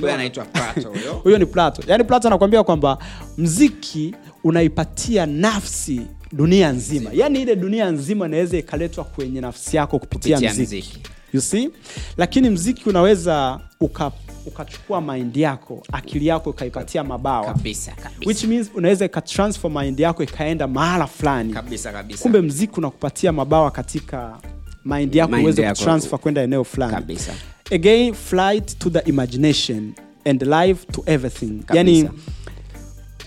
Huyo 0.01 0.14
anaitwa 0.14 0.44
prato 0.44 0.88
huyo. 0.90 1.12
Huyo 1.25 1.38
ni 1.38 1.46
plato 1.46 1.83
yaani 1.87 2.05
plato 2.05 2.29
anakuambia 2.29 2.62
kwamba 2.64 2.98
mziki 3.38 4.14
unaipatia 4.44 5.27
nafsi 5.27 6.01
dunia 6.33 6.72
nzima. 6.72 7.11
Yaani 7.12 7.42
ile 7.42 7.57
dunia 7.57 7.90
nzima 7.90 8.27
inaweza 8.27 8.59
ikaletwa 8.59 9.05
kwenye 9.05 9.40
nafsi 9.40 9.77
yako 9.77 9.98
kupitia, 9.98 10.37
Kupitia 10.37 10.62
mziki. 10.64 10.77
mziki. 10.88 11.01
You 11.33 11.40
see? 11.40 11.70
lakini 12.16 12.51
mziki 12.51 12.88
unaweza 12.88 13.61
uka 13.81 14.11
ukachukua 14.46 15.00
mind 15.00 15.37
yako 15.37 15.83
akili 15.92 16.26
yako 16.26 16.50
ukaipatia 16.50 17.05
mabawa. 17.05 17.46
Kabisa 17.46 17.92
kabisa. 17.92 18.28
Which 18.28 18.44
means 18.44 18.70
unaweza 18.74 19.05
ikatransfer 19.05 19.70
mind 19.70 20.00
yako 20.00 20.22
ikaenda 20.22 20.68
mahala 20.68 21.07
fulani. 21.07 21.52
Kabisa 21.52 21.92
kabisa. 21.92 22.22
Kumbe 22.22 22.40
mziki 22.40 22.74
unakupatia 22.78 23.33
mabawa 23.33 23.70
katika 23.70 24.38
mind 24.85 25.14
yako 25.14 25.37
uweze 25.37 25.68
kutransfer 25.68 26.18
kwenda 26.18 26.42
eneo 26.42 26.64
fulani. 26.64 26.92
Kabisa. 26.94 27.33
Again 27.72 28.14
flight 28.14 28.78
to 28.78 28.90
the 28.90 28.98
imagination 29.11 29.92
and 30.24 30.42
life 30.42 30.87
to 30.92 31.02
everything. 31.07 31.46
Kabisa. 31.59 31.74
yani 31.76 32.11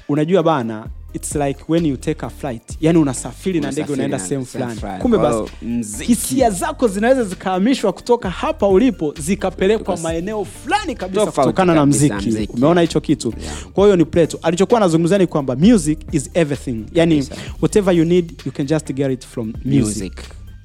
unajua 0.09 0.43
bana 0.43 0.87
its 1.15 1.35
like 1.35 1.59
when 1.69 1.85
you 1.85 1.97
take 1.97 2.25
a 2.25 2.29
flight 2.29 2.61
yani 2.81 2.97
unasafiri 2.99 3.59
na 3.59 3.71
ndege 3.71 3.93
unaenda 3.93 4.19
sehemu 4.19 4.45
fulani. 4.45 4.81
kumbe 5.01 5.17
basi 5.17 6.03
hisia 6.03 6.49
zako 6.49 6.87
zinaweza 6.87 7.23
zikahamishwa 7.23 7.93
kutoka 7.93 8.29
hapa 8.29 8.67
ulipo 8.67 9.13
zikapelekwa 9.19 9.97
maeneo 9.97 10.45
fulani 10.45 10.95
kabisa 10.95 11.25
kutokana 11.25 11.75
na 11.75 11.85
mziki. 11.85 12.27
mziki. 12.27 12.53
umeona 12.53 12.81
hicho 12.81 13.01
kitu? 13.01 13.33
Yeah. 13.41 13.55
kwa 13.73 13.83
hiyo 13.83 13.95
ni 13.95 14.05
plato. 14.05 14.39
Alichokuwa 14.41 14.79
anazungumzia 14.79 15.17
ni 15.17 15.27
kwamba 15.27 15.55
music 15.55 15.99
is 16.11 16.29
everything. 16.33 16.85
Yani 16.93 17.27
whatever 17.61 17.95
you 17.95 18.05
need 18.05 18.33
you 18.45 18.51
can 18.51 18.65
just 18.65 18.93
get 18.93 19.11
it 19.11 19.25
from 19.25 19.53
music, 19.65 19.85
music 19.85 20.13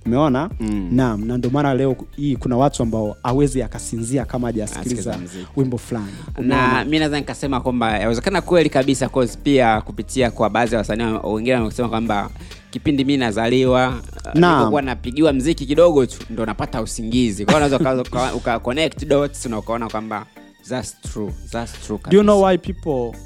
umeona? 0.07 0.51
Mm. 0.61 0.89
naam 0.93 1.25
na 1.25 1.39
ndio 1.39 1.51
maana 1.51 1.75
leo 1.75 1.97
hii 2.17 2.37
kuna 2.37 2.57
watu 2.57 2.83
ambao 2.83 3.17
awezi 3.23 3.63
akasinzia 3.63 4.25
kama 4.25 4.47
hajasikiliza 4.49 5.19
wimbo 5.57 5.79
fulani. 5.79 6.13
Na 6.39 6.85
mi 6.85 6.99
naweza 6.99 7.19
nikasema 7.21 7.61
kwamba 7.61 7.99
yawezekana 7.99 8.41
kweli 8.41 8.71
kabisa 8.71 9.09
cause 9.09 9.39
pia 9.43 9.81
kupitia 9.81 10.31
kwa 10.31 10.51
baadhi 10.51 10.73
ya 10.75 10.79
wasanii 10.79 11.03
wa- 11.05 11.33
wengine 11.33 11.55
wamesema 11.57 11.89
kwamba 11.89 12.31
kipindi 12.71 13.05
mi 13.05 13.17
nazaliwa 13.17 14.01
Naam. 14.35 14.59
nilikuwa 14.59 14.83
napigiwa 14.83 15.33
mziki 15.33 15.67
kidogo 15.67 16.07
tu 16.07 16.19
ndo 16.31 16.47
napata 16.47 16.83
usingizi. 16.83 17.45
Kwao 17.45 17.57
unaweza 17.57 17.77
uka- 18.37 18.59
connect 18.59 19.05
dots 19.07 19.47
na 19.47 19.59
ukaona 19.59 19.89
kwamba 19.89 20.27
that's 20.69 21.01
true 21.01 21.33
that's 21.51 21.73
true 21.87 21.99
do 22.11 22.17
you 22.17 22.23
know 22.23 22.45
why 22.45 22.59
people 22.59 23.19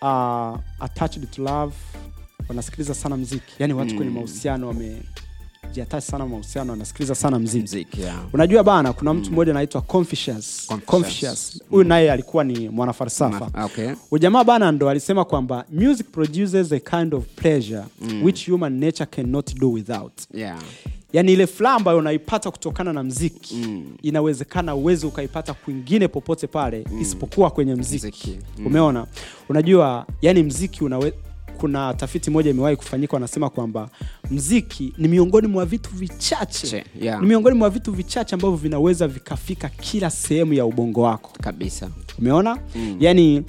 are 0.00 0.58
attached 0.80 1.30
to 1.30 1.42
love? 1.42 1.74
Wanasikiliza 2.48 2.94
sana 2.94 3.16
mziki 3.16 3.52
yani 3.58 3.72
watu 3.74 3.90
Mm. 3.90 3.96
kwenye 3.96 4.12
mahusiano 4.12 4.74
wamejiatachi 5.74 6.06
sana 6.06 6.26
mahusiano 6.26 6.72
anasikiliza 6.72 7.14
sana 7.14 7.38
mziki 7.38 7.62
mziki 7.64 8.00
yeah. 8.00 8.24
unajua 8.32 8.64
bana 8.64 8.92
kuna 8.92 9.14
mtu 9.14 9.32
mmoja 9.32 9.52
anaitwa 9.52 9.82
Confucius. 9.82 10.66
Confucius. 10.66 10.86
Confucius. 10.86 11.62
huyu 11.70 11.84
naye 11.84 12.12
alikuwa 12.12 12.44
ni 12.44 12.68
mwanafalsafa 12.68 13.64
okay. 13.64 13.90
ujamaa 14.10 14.44
bana 14.44 14.72
ndo 14.72 14.90
alisema 14.90 15.24
kwamba 15.24 15.64
music 15.72 16.06
produces 16.10 16.72
a 16.72 16.80
kind 16.80 17.14
of 17.14 17.24
pleasure 17.36 17.82
which 18.24 18.50
human 18.50 18.72
nature 18.78 19.06
cannot 19.06 19.54
do 19.58 19.70
without 19.72 20.12
yeah. 20.34 20.58
yaani 21.12 21.32
ile 21.32 21.46
furaha 21.46 21.76
ambayo 21.76 21.98
unaipata 21.98 22.50
kutokana 22.50 22.92
na 22.92 23.02
mziki 23.02 23.54
Mm. 23.54 23.84
inawezekana 24.02 24.74
uwezi 24.74 25.06
ukaipata 25.06 25.54
kwingine 25.54 26.08
popote 26.08 26.46
pale 26.46 26.84
isipokuwa 27.00 27.50
kwenye 27.50 27.74
mziki, 27.74 28.06
Mziki. 28.06 28.38
Mm. 28.58 28.66
umeona 28.66 29.06
unajua 29.48 30.06
yani 30.22 30.42
mziki 30.42 30.84
unawe, 30.84 31.12
kuna 31.58 31.94
tafiti 31.94 32.30
moja 32.30 32.50
imewahi 32.50 32.76
kufanyika 32.76 33.12
wanasema 33.14 33.50
kwamba 33.50 33.88
mziki 34.30 34.92
ni 34.98 35.08
miongoni 35.08 35.46
mwa 35.48 35.64
vitu 35.66 35.90
vichache 35.90 36.66
Che, 36.66 36.84
yeah. 37.00 37.20
ni 37.20 37.26
miongoni 37.26 37.56
mwa 37.58 37.70
vitu 37.70 37.92
vichache 37.92 38.34
ambavyo 38.34 38.56
vinaweza 38.56 39.08
vikafika 39.08 39.68
kila 39.68 40.10
sehemu 40.10 40.52
ya 40.52 40.64
ubongo 40.66 41.02
wako 41.02 41.30
kabisa 41.42 41.90
umeona 42.18 42.58
Mm. 42.76 42.96
yaani 43.00 43.42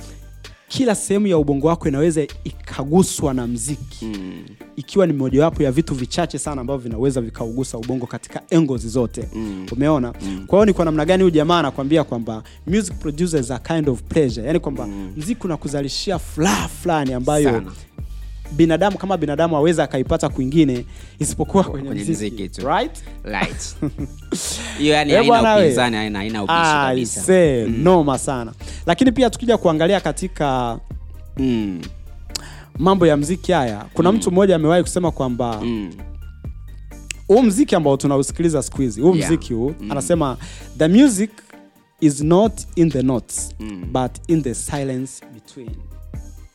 kila 0.78 0.96
sehemu 0.96 1.28
ya 1.28 1.38
ubongo 1.38 1.68
wako 1.68 1.88
inaweza 1.88 2.28
ikaguswa 2.44 3.34
na 3.34 3.48
mziki 3.48 4.06
mm. 4.06 4.46
ikiwa 4.76 5.08
ni 5.08 5.14
mojawapo 5.14 5.64
ya 5.64 5.72
vitu 5.72 5.96
vichache 5.96 6.40
sana 6.40 6.62
ambavyo 6.62 6.84
vinaweza 6.84 7.22
vikaugusa 7.22 7.78
ubongo 7.78 8.06
katika 8.06 8.42
angles 8.52 8.88
zote 8.88 9.28
Mm. 9.36 9.66
umeona 9.72 10.14
kwa 10.48 10.58
hiyo 10.60 10.66
ni 10.66 10.74
kwa 10.74 10.86
namna 10.86 11.06
gani 11.06 11.24
huyu 11.24 11.36
jamaa 11.36 11.60
anakwambia 11.60 12.04
kwamba 12.04 12.44
music 12.68 12.94
produces 13.00 13.52
a 13.52 13.60
kind 13.60 13.90
of 13.90 14.02
pleasure 14.02 14.48
yani 14.48 14.60
kwamba 14.60 14.88
mziki 15.18 15.42
unakuzalishia 15.46 16.20
furaha 16.20 16.68
fulani 16.68 17.14
ambayo 17.14 17.52
Sana. 17.52 17.72
Binadamu 18.51 18.97
kama 18.97 19.17
binadamu 19.17 19.58
aweza 19.58 19.84
akaipata 19.84 20.29
kwingine 20.29 20.86
isipokuwa 21.19 21.63
kwenye, 21.63 21.89
mziki, 21.89 22.12
mziki 22.12 22.49
tu. 22.49 22.67
right 22.67 23.03
Right. 23.23 23.75
hiyo 24.79 24.93
yani 24.93 25.12
haina 25.13 25.58
upinzani 25.58 25.95
haina 25.97 26.19
haina 26.19 26.43
ubishi 26.43 26.60
kabisa 26.60 27.21
ise, 27.21 27.65
noma 27.69 28.17
sana 28.17 28.53
lakini 28.86 29.12
pia 29.12 29.29
tukija 29.29 29.58
kuangalia 29.58 29.99
katika 29.99 30.79
mm. 31.38 31.81
mambo 32.77 33.08
ya 33.08 33.17
mziki 33.17 33.51
haya 33.51 33.86
kuna 33.93 34.12
mtu 34.12 34.31
mmoja 34.31 34.55
amewahi 34.55 34.84
kusema 34.84 35.12
kwamba 35.12 35.62
Mm. 35.62 35.91
huu 37.27 37.41
mziki 37.43 37.75
ambao 37.75 37.97
tunausikiliza 37.97 38.63
siku 38.63 38.81
hizi 38.81 39.01
huu 39.01 39.15
Yeah. 39.15 39.29
mziki 39.29 39.53
huu 39.53 39.73
anasema 39.89 40.38
the 40.77 40.88
music 40.88 41.31
is 41.99 42.21
not 42.21 42.53
in 42.75 42.91
the 42.91 43.01
notes 43.01 43.55
Mm. 43.60 43.86
but 43.93 44.12
in 44.27 44.43
the 44.43 44.53
silence 44.55 45.25
between 45.34 45.69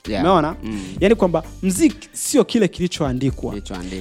Yeah. 0.09 0.25
umeona 0.25 0.57
Mm. 0.65 0.81
yaani 1.01 1.15
kwamba 1.15 1.43
mziki 1.63 2.09
sio 2.13 2.45
kile 2.45 2.69
kilichoandikwa 2.69 3.55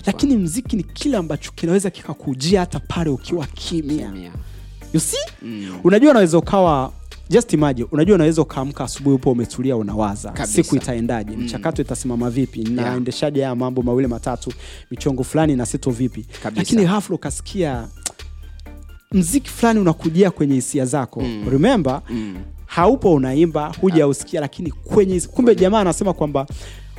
lakini 0.05 0.37
mziki 0.37 0.75
ni 0.75 0.83
kile 0.83 1.17
ambacho 1.17 1.51
kinaweza 1.55 1.89
kikakujia 1.89 2.59
hata 2.59 2.79
pale 2.79 3.09
ukiwa 3.09 3.45
kimya 3.45 4.11
Kimya. 4.11 4.31
you 4.93 4.99
see 4.99 5.17
Mm. 5.41 5.79
unajua 5.83 6.11
unaweza 6.11 6.37
ukawa 6.37 6.93
just 7.29 7.53
imagine 7.53 7.87
unajua 7.91 8.15
unaweza 8.15 8.41
ukaamka 8.41 8.83
asubuhi 8.83 9.15
upo 9.15 9.31
umetulia 9.31 9.75
unawaza 9.77 10.31
Kabisa. 10.31 10.63
siku 10.63 10.75
itaendaje 10.75 11.37
mchakato 11.37 11.81
itasimama 11.81 12.29
vipi 12.29 12.63
naendeshaje 12.63 13.41
haya 13.43 13.55
mambo 13.55 13.81
mawili 13.81 14.07
matatu 14.07 14.53
michongo 14.91 15.23
fulani 15.23 15.55
na 15.55 15.65
sito 15.65 15.91
vipi 15.91 16.23
Kabisa. 16.43 16.61
lakini 16.61 16.85
hafla 16.85 17.15
ukasikia 17.15 17.87
mziki 19.11 19.49
fulani 19.49 19.79
unakujia 19.79 20.31
kwenye 20.31 20.55
hisia 20.55 20.85
zako 20.85 21.21
Mm. 21.21 21.49
remember 21.51 22.01
Mm. 22.09 22.37
Haupo 22.69 23.13
unaimba 23.13 23.71
huja 23.81 24.07
usikia 24.07 24.41
lakini 24.41 24.71
kwenye 24.71 25.13
hisi- 25.13 25.27
kumbe 25.29 25.55
jamaa 25.55 25.79
anasema 25.79 26.13
kwamba 26.13 26.47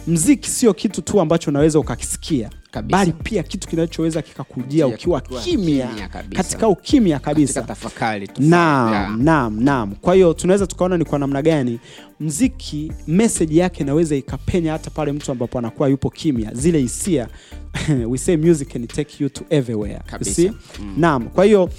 mziki 0.07 0.51
sio 0.51 0.75
kitu 0.75 1.03
tu 1.03 1.21
ambacho 1.21 1.51
unaweza 1.51 1.79
ukakisikia 1.79 2.51
Kabisa. 2.71 2.99
bali 2.99 3.13
pia 3.13 3.43
kitu 3.43 3.69
kinachoweza 3.69 4.23
kikakujia 4.23 4.87
ukiwa 4.87 5.21
kimya 5.21 5.89
katika 6.37 6.69
ukimya 6.69 7.19
kabisa. 7.19 7.61
Naam 8.49 9.23
naam 9.25 9.63
naam. 9.63 9.95
Kwa 9.95 10.15
hiyo 10.15 10.33
tunaweza 10.35 10.67
tukaona 10.67 10.97
ni 10.99 11.05
kwa 11.05 11.19
namna 11.19 11.43
gani 11.43 11.79
mziki 12.21 12.93
meseji 13.07 13.59
yake 13.59 13.83
inaweza 13.83 14.17
ikapenya 14.17 14.73
hata 14.73 14.91
pale 14.91 15.13
mtu 15.13 15.33
ambapo 15.33 15.59
anakuwa 15.59 15.89
yupo 15.89 16.11
kimya. 16.11 16.51
Zile 16.55 16.79
hisia 16.79 17.29
we 18.11 18.19
say 18.19 18.37
music 18.37 18.69
can 18.73 18.87
take 18.87 19.25
you 19.25 19.29
to 19.31 19.45
everywhere 19.51 20.01
you 20.19 20.25
see? 20.35 20.49
Mm. 20.81 20.95
naam. 20.97 21.29
Kwa 21.29 21.45
hiyo 21.45 21.71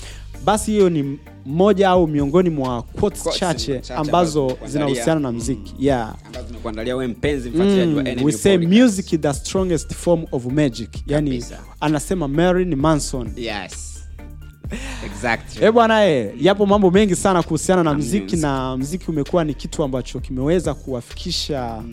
basi 0.46 0.72
hiyo 0.72 0.90
ni 0.90 1.20
moja 1.46 1.90
au 1.90 2.08
miongoni 2.08 2.50
mwa 2.50 2.82
quotes 2.82 3.22
Quotes 3.24 3.40
chache 3.40 3.74
chache 3.74 3.94
ambazo 3.94 4.42
ambazo 4.50 4.68
zinahusiana 4.72 5.20
na 5.20 5.32
mziki 5.32 5.74
yeah 5.80 6.16
ambazo 6.26 6.48
tumekuandalia 6.48 6.96
wewe 6.96 7.08
mpenzi 7.12 7.50
mfuatiliaji 7.50 7.94
wa 7.96 8.04
Mm, 8.04 8.24
we 8.26 8.32
say 8.32 8.58
Podcast. 8.58 8.82
music 8.82 9.14
is 9.14 9.20
the 9.20 9.34
strongest 9.34 9.94
form 9.94 10.26
of 10.32 10.46
magic 10.46 10.90
yani 11.08 11.30
Kabisa. 11.30 11.60
anasema 11.80 12.28
Marilyn 12.28 12.76
Manson 12.76 13.32
Yes. 13.38 13.91
Exactly. 15.06 15.66
Eh 15.66 15.72
bwana 15.72 16.06
eh, 16.08 16.34
yapo 16.42 16.66
mambo 16.66 16.92
mengi 16.92 17.16
sana 17.16 17.44
kuhusiana 17.44 17.84
na 17.84 17.94
mziki 17.94 18.36
na 18.36 18.78
mziki 18.78 19.12
umekuwa 19.12 19.44
ni 19.44 19.54
kitu 19.54 19.84
ambacho 19.84 20.20
kimeweza 20.20 20.74
kuwafikisha 20.74 21.84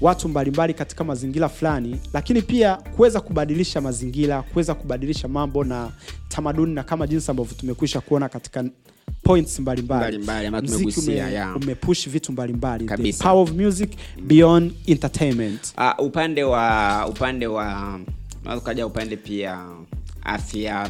watu 0.00 0.28
mbalimbali 0.28 0.74
katika 0.74 1.04
mazingira 1.04 1.48
fulani, 1.48 2.00
lakini 2.12 2.42
pia 2.42 2.76
kuweza 2.76 3.20
kubadilisha 3.20 3.80
mazingira, 3.80 4.42
kuweza 4.42 4.74
kubadilisha 4.74 5.28
mambo 5.28 5.64
na 5.64 5.90
tamaduni 6.28 6.74
na 6.74 6.82
kama 6.82 7.06
jinsi 7.06 7.30
ambavyo 7.30 7.54
tumekwisha 7.60 8.00
kuona 8.00 8.28
katika 8.28 8.64
points 9.22 9.60
mbalimbali. 9.60 10.18
mbali, 10.18 10.48
mbali, 10.48 10.66
Mziki 10.66 11.00
ume, 11.00 11.14
yeah. 11.14 11.56
umepush 11.56 12.08
vitu 12.08 12.32
mbalimbali. 12.32 12.86
The 12.86 13.12
power 13.12 13.42
of 13.42 13.52
music 13.52 13.90
beyond 14.22 14.72
entertainment. 14.86 15.74
Uh, 15.78 16.06
upande 16.06 16.44
wa 16.44 17.06
upande 17.08 17.46
wa 17.46 17.98
ukaja 18.58 18.86
upande 18.86 19.16
pia 19.16 19.66
afya 20.22 20.88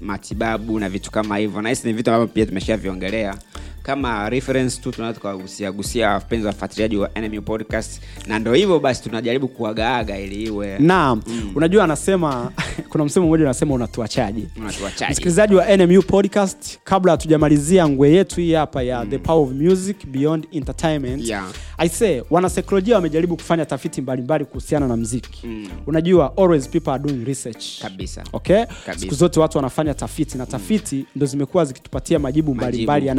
matibabu 0.00 0.78
na 0.78 0.88
vitu 0.88 1.10
kama 1.10 1.36
hivyo. 1.36 1.62
Nahisi 1.62 1.86
ni 1.86 1.92
vitu 1.92 2.10
ambavyo 2.10 2.34
pia 2.34 2.46
tumeshaviongelea 2.46 3.34
kama 3.84 4.30
reference 4.30 4.80
tu 4.82 4.90
tunaweza 4.92 5.16
tukagusia 5.20 5.72
gusia 5.72 6.10
wapenzi 6.10 6.46
wafuatiliaji 6.46 6.96
wa 6.96 7.10
NMU 7.20 7.42
podcast. 7.42 8.00
Na 8.26 8.38
ndo 8.38 8.54
hivyo 8.54 8.80
basi 8.80 9.02
tunajaribu 9.02 9.48
kuagaaga 9.48 10.18
ili 10.18 10.42
iwe. 10.42 10.78
Naam, 10.78 11.22
unajua 11.54 11.84
anasema 11.84 12.52
kuna 12.90 13.04
msemo 13.04 13.26
mmoja 13.26 13.44
unasema 13.44 13.74
unatuachaji. 13.74 14.48
Msikilizaji 15.10 15.54
wa 15.54 15.76
nmu 15.76 16.02
podcast 16.02 16.78
kabla 16.84 17.12
hatujamalizia 17.12 17.88
ngwe 17.88 18.10
yetu 18.10 18.40
hii 18.40 18.52
hapa 18.54 18.82
ya 18.82 19.06
the 19.06 19.18
power 19.18 19.42
of 19.48 19.52
music 19.52 20.06
beyond 20.06 20.46
entertainment 20.52 21.24
Yeah. 21.28 21.44
i 21.78 21.88
say 21.88 22.20
wanasaikolojia 22.30 22.94
wamejaribu 22.96 23.36
kufanya 23.36 23.66
tafiti 23.66 24.00
mbalimbali 24.02 24.44
kuhusiana 24.44 24.88
na 24.88 24.96
mziki. 24.96 25.46
Mm. 25.46 25.68
unajua 25.86 26.36
always 26.36 26.68
people 26.68 26.90
are 26.90 27.02
doing 27.02 27.24
research. 27.24 27.82
Kabisa. 27.82 28.24
Okay? 28.32 28.64
Kabisa. 28.64 28.98
siku 28.98 29.14
zote 29.14 29.40
watu 29.40 29.58
wanafanya 29.58 29.94
tafiti 29.94 30.38
na 30.38 30.46
tafiti 30.46 31.06
ndo 31.16 31.26
zimekuwa 31.26 31.64
zikitupatia 31.64 32.18
majibu 32.18 32.54
mbalimbali 32.54 33.00
Majibu. 33.00 33.10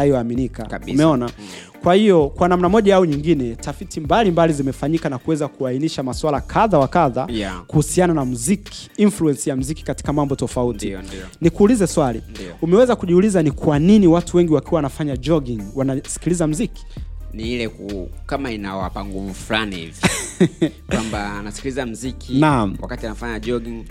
Kabisa. 0.63 0.91
umeona 0.93 1.29
kwa 1.83 1.95
hiyo 1.95 2.29
kwa 2.29 2.47
namna 2.47 2.69
moja 2.69 2.95
au 2.95 3.05
nyingine 3.05 3.55
tafiti 3.55 3.99
mbalimbali 3.99 4.53
zimefanyika 4.53 5.09
na 5.09 5.17
kuweza 5.17 5.47
kuainisha 5.47 6.03
maswala 6.03 6.41
kadha 6.41 6.77
wa 6.79 6.87
kadha 6.87 7.27
Yeah. 7.29 7.63
kuhusiana 7.67 8.13
na 8.13 8.25
mziki, 8.25 8.89
influence 8.97 9.49
ya 9.49 9.55
mziki 9.55 9.83
katika 9.83 10.13
mambo 10.13 10.35
tofauti 10.35 10.85
Ndio, 10.85 11.01
ndio. 11.01 11.19
nikuulize 11.41 11.87
swali 11.87 12.21
Ndio. 12.29 12.53
umeweza 12.61 12.95
kujiuliza 12.95 13.43
ni 13.43 13.51
kwa 13.51 13.79
nini 13.79 14.07
watu 14.07 14.37
wengi 14.37 14.53
wakiwa 14.53 14.75
wanafanya 14.75 15.17
jogging 15.17 15.61
wanasikiliza 15.75 16.47
mziki 16.47 16.85
ni 17.33 17.53
ile 17.53 17.69
ku, 17.69 18.09
kama 18.25 18.51
inawapa 18.51 19.05
nguvu 19.05 19.33
fulani 19.33 19.75
hivi 19.75 19.95
kwamba 20.89 21.33
anasikiliza 21.39 21.85
mziki 21.85 22.39
Naam. 22.39 22.77
wakati 22.81 23.05
anafanya 23.05 23.39
jogging 23.39 23.83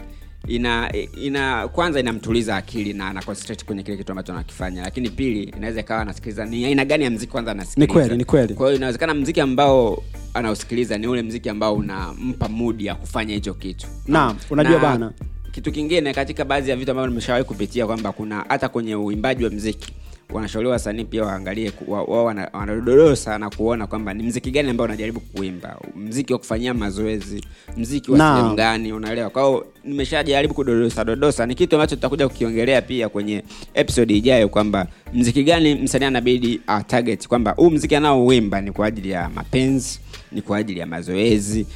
ina 0.46 0.92
ina 1.22 1.68
kwanza 1.68 2.00
inamtuliza 2.00 2.56
akili 2.56 2.92
na 2.92 3.08
ana 3.08 3.22
concentrate 3.22 3.64
kwenye 3.64 3.82
kile 3.82 3.96
kitu 3.96 4.12
ambacho 4.12 4.32
anakifanya 4.32 4.82
lakini 4.82 5.10
pili 5.10 5.42
inaweza 5.42 5.80
ikawa 5.80 6.00
anasikiliza 6.00 6.44
ni 6.44 6.64
aina 6.64 6.84
gani 6.84 7.04
ya 7.04 7.10
mziki 7.10 7.32
kwanza 7.32 7.50
anasikiliza 7.50 7.86
Ni 7.86 7.92
kweli, 7.92 8.16
ni 8.16 8.24
kweli. 8.24 8.54
kwa 8.54 8.66
hiyo 8.66 8.76
inawezekana 8.76 9.14
mziki 9.14 9.40
ambao 9.40 10.02
anausikiliza 10.34 10.98
ni 10.98 11.06
ule 11.06 11.22
mziki 11.22 11.48
ambao 11.48 11.74
unampa 11.74 12.48
mudi 12.48 12.86
ya 12.86 12.94
kufanya 12.94 13.34
hicho 13.34 13.54
kitu 13.54 13.86
Naam, 14.06 14.36
unajua 14.50 14.72
Na 14.74 14.78
bana. 14.82 15.12
kitu 15.52 15.72
kingine 15.72 16.14
katika 16.14 16.44
baadhi 16.44 16.70
ya 16.70 16.76
vitu 16.76 16.90
ambavyo 16.90 17.08
nimeshawahi 17.08 17.44
kupitia 17.44 17.86
kwamba 17.86 18.12
kuna 18.12 18.44
hata 18.48 18.68
kwenye 18.68 18.94
uimbaji 18.96 19.44
wa 19.44 19.50
mziki 19.50 19.92
wanashauriwa 20.32 20.72
wasanii 20.72 21.04
pia 21.04 21.24
waangalie 21.24 21.70
ku- 21.70 21.92
wa- 21.92 22.02
wao 22.02 22.24
wanadodosa 22.52 23.38
na 23.38 23.50
kuona 23.50 23.86
kwamba 23.86 24.14
ni 24.14 24.22
mziki 24.22 24.50
gani 24.50 24.70
ambao 24.70 24.84
unajaribu 24.84 25.20
kuimba. 25.20 25.78
Mziki 25.96 26.32
wa 26.32 26.38
kufanyia 26.38 26.74
mazoezi 26.74 27.44
mziki 27.76 28.10
wa 28.10 28.18
sehemu 28.36 28.54
gani 28.56 28.92
unaelewa? 28.92 29.30
Kwao 29.30 29.64
nimeshajaribu 29.84 30.54
kudodosa 30.54 31.04
dodosa 31.04 31.46
ni 31.46 31.54
kitu 31.54 31.76
ambacho 31.76 31.94
tutakuja 31.96 32.28
kukiongelea 32.28 32.82
pia 32.82 33.08
kwenye 33.08 33.42
episode 33.74 34.16
ijayo 34.16 34.48
kwamba 34.48 34.86
mziki 35.14 35.44
gani 35.44 35.74
msanii 35.74 36.04
anabidi 36.06 36.60
uh, 36.68 36.80
target 36.86 37.28
kwamba 37.28 37.50
huu 37.50 37.70
mziki 37.70 37.96
anaouimba 37.96 38.60
ni 38.60 38.72
kwa 38.72 38.86
ajili 38.86 39.10
ya 39.10 39.30
mapenzi 39.34 40.00
ni 40.32 40.42
kwa 40.42 40.56
ajili 40.58 40.80
ya 40.80 40.86
mazoezi 40.86 41.66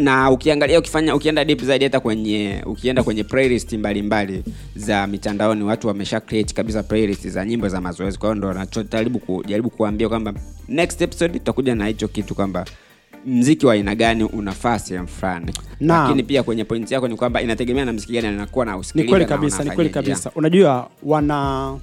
na 0.00 0.30
ukiangalia 0.30 0.78
ukifanya 0.78 1.14
ukienda 1.14 1.44
deep 1.44 1.62
zaidi 1.62 1.84
hata 1.84 2.00
kwenye 2.00 2.62
ukienda 2.66 3.02
kwenye 3.02 3.24
playlist 3.24 3.72
mbalimbali 3.72 4.42
za 4.76 5.06
mitandaoni 5.06 5.64
watu 5.64 5.88
wamesha 5.88 6.20
create 6.20 6.54
kabisa 6.54 6.82
playlist 6.82 7.28
za 7.28 7.44
nyimbo 7.44 7.68
za 7.68 7.80
mazoezi. 7.80 8.18
Kwa 8.18 8.28
hiyo 8.28 8.34
ndo 8.34 8.52
nachojaribu 8.52 9.18
kujaribu 9.18 9.70
kuambia 9.70 10.08
kwamba 10.08 10.34
next 10.68 11.00
episode 11.02 11.32
tutakuja 11.38 11.74
na 11.74 11.86
hicho 11.86 12.08
kitu 12.08 12.34
kwamba 12.34 12.64
mziki 13.26 13.66
wa 13.66 13.72
aina 13.74 13.94
gani 13.94 14.24
unafaa 14.24 14.78
sehemu 14.78 15.08
fulani. 15.08 15.52
Lakini 15.80 16.22
pia 16.22 16.42
kwenye 16.42 16.64
pointi 16.64 16.94
yako 16.94 17.08
ni 17.08 17.16
kwamba 17.16 17.42
inategemea 17.42 17.84
na 17.84 17.92
mziki 17.92 18.12
gani 18.12 18.26
anakuwa 18.26 18.64
na 18.64 18.82
ni 18.94 19.04
kweli 19.04 19.24
kabisa 19.26 19.64
ni 19.64 19.70
kweli 19.70 19.90
kabisa. 19.90 20.30
Unajua 20.34 20.90
wana 21.02 21.78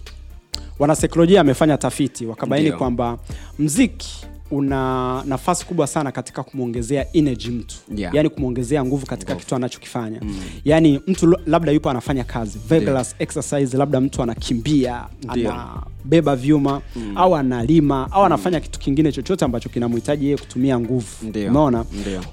wanasaikolojia 0.80 1.42
amefanya 1.42 1.78
tafiti 1.78 2.26
wakabaini 2.26 2.72
kwamba 2.72 3.18
mziki 3.60 4.26
una 4.52 5.24
nafasi 5.26 5.66
kubwa 5.66 5.88
sana 5.88 6.12
katika 6.12 6.44
kumwongezea 6.44 7.06
energy 7.14 7.50
mtu. 7.50 7.76
Yeah. 7.96 8.16
yani 8.16 8.30
kumwongezea 8.30 8.86
nguvu 8.86 9.06
katika 9.06 9.36
kitu 9.36 9.56
anachokifanya. 9.56 10.20
Mm. 10.22 10.40
yani 10.66 11.00
mtu 11.08 11.38
labda 11.46 11.72
yupo 11.72 11.90
anafanya 11.90 12.24
kazi. 12.24 12.60
Vigorous 12.70 13.16
exercise 13.20 13.78
labda 13.78 14.02
mtu 14.02 14.24
anakimbia 14.24 15.06
anabeba 15.28 16.36
vyuma 16.36 16.82
mm. 16.96 17.18
au 17.18 17.36
analima 17.36 18.12
au 18.12 18.26
anafanya 18.26 18.60
kitu 18.60 18.80
kingine 18.80 19.12
chochote 19.12 19.46
ambacho 19.46 19.70
kinamhitaji 19.70 20.26
yeye 20.26 20.38
kutumia 20.38 20.80
nguvu. 20.80 21.08
Umeona? 21.48 21.86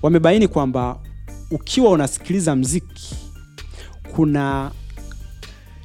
Wamebaini 0.03 0.49
kwamba 0.49 0.99
ukiwa 1.51 1.91
unasikiliza 1.91 2.57
mziki 2.57 3.15
kuna 4.17 4.71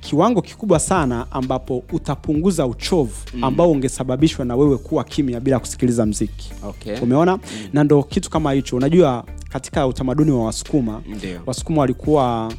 kiwango 0.09 0.41
kikubwa 0.41 0.79
sana 0.79 1.27
ambapo 1.31 1.83
utapunguza 1.93 2.65
uchovu 2.67 3.13
ambao 3.41 3.71
ungesababishwa 3.71 4.45
na 4.45 4.55
wewe 4.55 4.77
kuwa 4.77 5.03
kimya 5.03 5.39
bila 5.39 5.59
kusikiliza 5.59 6.05
mziki. 6.05 6.51
Okay. 6.63 6.99
umeona? 7.01 7.39
Na 7.73 7.83
ndo 7.83 8.03
kitu 8.03 8.29
kama 8.29 8.51
hicho. 8.53 8.75
Unajua 8.77 9.25
katika 9.49 9.87
utamaduni 9.87 10.31
wa 10.31 10.45
wasukuma 10.45 11.01
Ndio. 11.17 11.41
wasukuma 11.45 11.81
walikuwa 11.81 12.53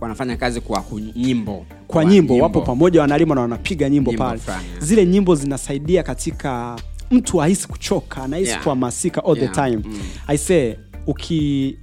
wanafanya 0.00 0.36
kazi 0.36 0.60
kwa 0.60 0.84
nyimbo. 1.16 1.66
Kwa 1.86 2.04
nyimbo, 2.04 2.36
wapo 2.36 2.60
pamoja 2.60 3.00
wanalima 3.00 3.34
na 3.34 3.40
wanapiga 3.40 3.88
nyimbo, 3.88 4.10
Nyimbo 4.10 4.24
pale. 4.24 4.38
fulani, 4.40 4.64
zile 4.78 5.06
nyimbo 5.06 5.34
zinasaidia 5.34 6.02
katika 6.02 6.76
mtu 7.10 7.42
ahisi 7.42 7.68
kuchoka 7.68 8.22
anahisi 8.22 8.50
Yeah. 8.50 8.62
kuhamasika 8.62 9.24
all 9.24 9.38
Yeah. 9.38 9.54
the 9.54 9.62
time. 9.70 9.82
Mm. 9.84 9.98
i 10.26 10.38
say 10.38 10.74
uki 11.06 11.78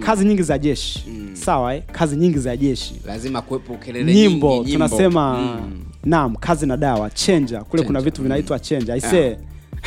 kazi 0.00 0.24
nyingi 0.24 0.42
za 0.42 0.58
jeshi. 0.58 1.04
Sawa 1.32 1.74
eh? 1.74 1.82
kazi 1.92 2.16
nyingi 2.16 2.38
za 2.38 2.56
jeshi. 2.56 2.94
Lazima 3.06 3.42
kuwepo 3.42 3.74
kelele 3.74 4.14
nyimbo, 4.14 4.54
nyingi, 4.54 4.70
nyimbo. 4.70 4.86
tunasema 4.88 5.34
Mm. 5.38 5.84
naam 6.04 6.36
kazi 6.36 6.66
na 6.66 6.76
dawa 6.76 7.10
chenja 7.10 7.60
kule 7.64 7.82
kuna 7.82 8.00
vitu 8.00 8.22
vinaitwa 8.22 8.58
chenja 8.58 8.94
aisee 8.94 9.36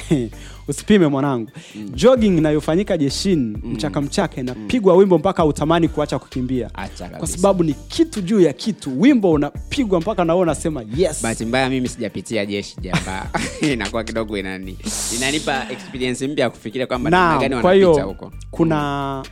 usipime 0.68 1.08
mwanangu. 1.08 1.50
Jogging 1.94 2.38
inayofanyika 2.38 2.98
jeshini 2.98 3.58
mchaka 3.64 4.02
mchaka 4.02 4.42
inapigwa 4.42 4.96
wimbo 4.96 5.18
mpaka 5.18 5.46
utamani 5.46 5.88
kuacha 5.88 6.20
kukimbia. 6.20 6.70
Kwa 7.18 7.28
sababu 7.28 7.64
ni 7.64 7.74
kitu 7.74 8.22
juu 8.22 8.42
ya 8.42 8.54
kitu. 8.54 9.02
Wimbo 9.02 9.32
unapigwa 9.32 10.00
mpaka 10.02 10.26
nawe 10.26 10.42
unasema 10.42 10.84
yes. 10.98 11.24
Bahati 11.24 11.46
mbaya 11.46 11.70
mimi 11.70 11.88
sijapitia 11.88 12.46
jeshi 12.46 12.76
jamba. 12.82 13.30
Inakuwa 13.74 14.04
kidogo 14.04 14.38
inani 14.38 14.78
inanipa 15.18 15.66
experience 15.72 16.28
mpya 16.28 16.44
ya 16.44 16.50
kufikiria 16.50 16.88
kwamba 16.88 17.10
namna 17.10 17.40
gani 17.40 17.56
wanapita 17.56 18.04
huko. 18.04 18.32
kuna 18.52 19.24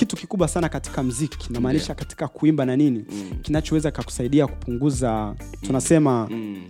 kitu 0.00 0.16
kikubwa 0.16 0.48
sana 0.48 0.68
katika 0.68 1.02
mziki 1.02 1.52
namaanisha 1.52 1.94
katika 1.94 2.28
kuimba 2.28 2.64
na 2.66 2.76
nini 2.76 3.04
kinachoweza 3.42 3.90
kakusaidia 3.90 4.46
kupunguza 4.46 5.34
tunasema 5.66 6.28
mm. 6.30 6.62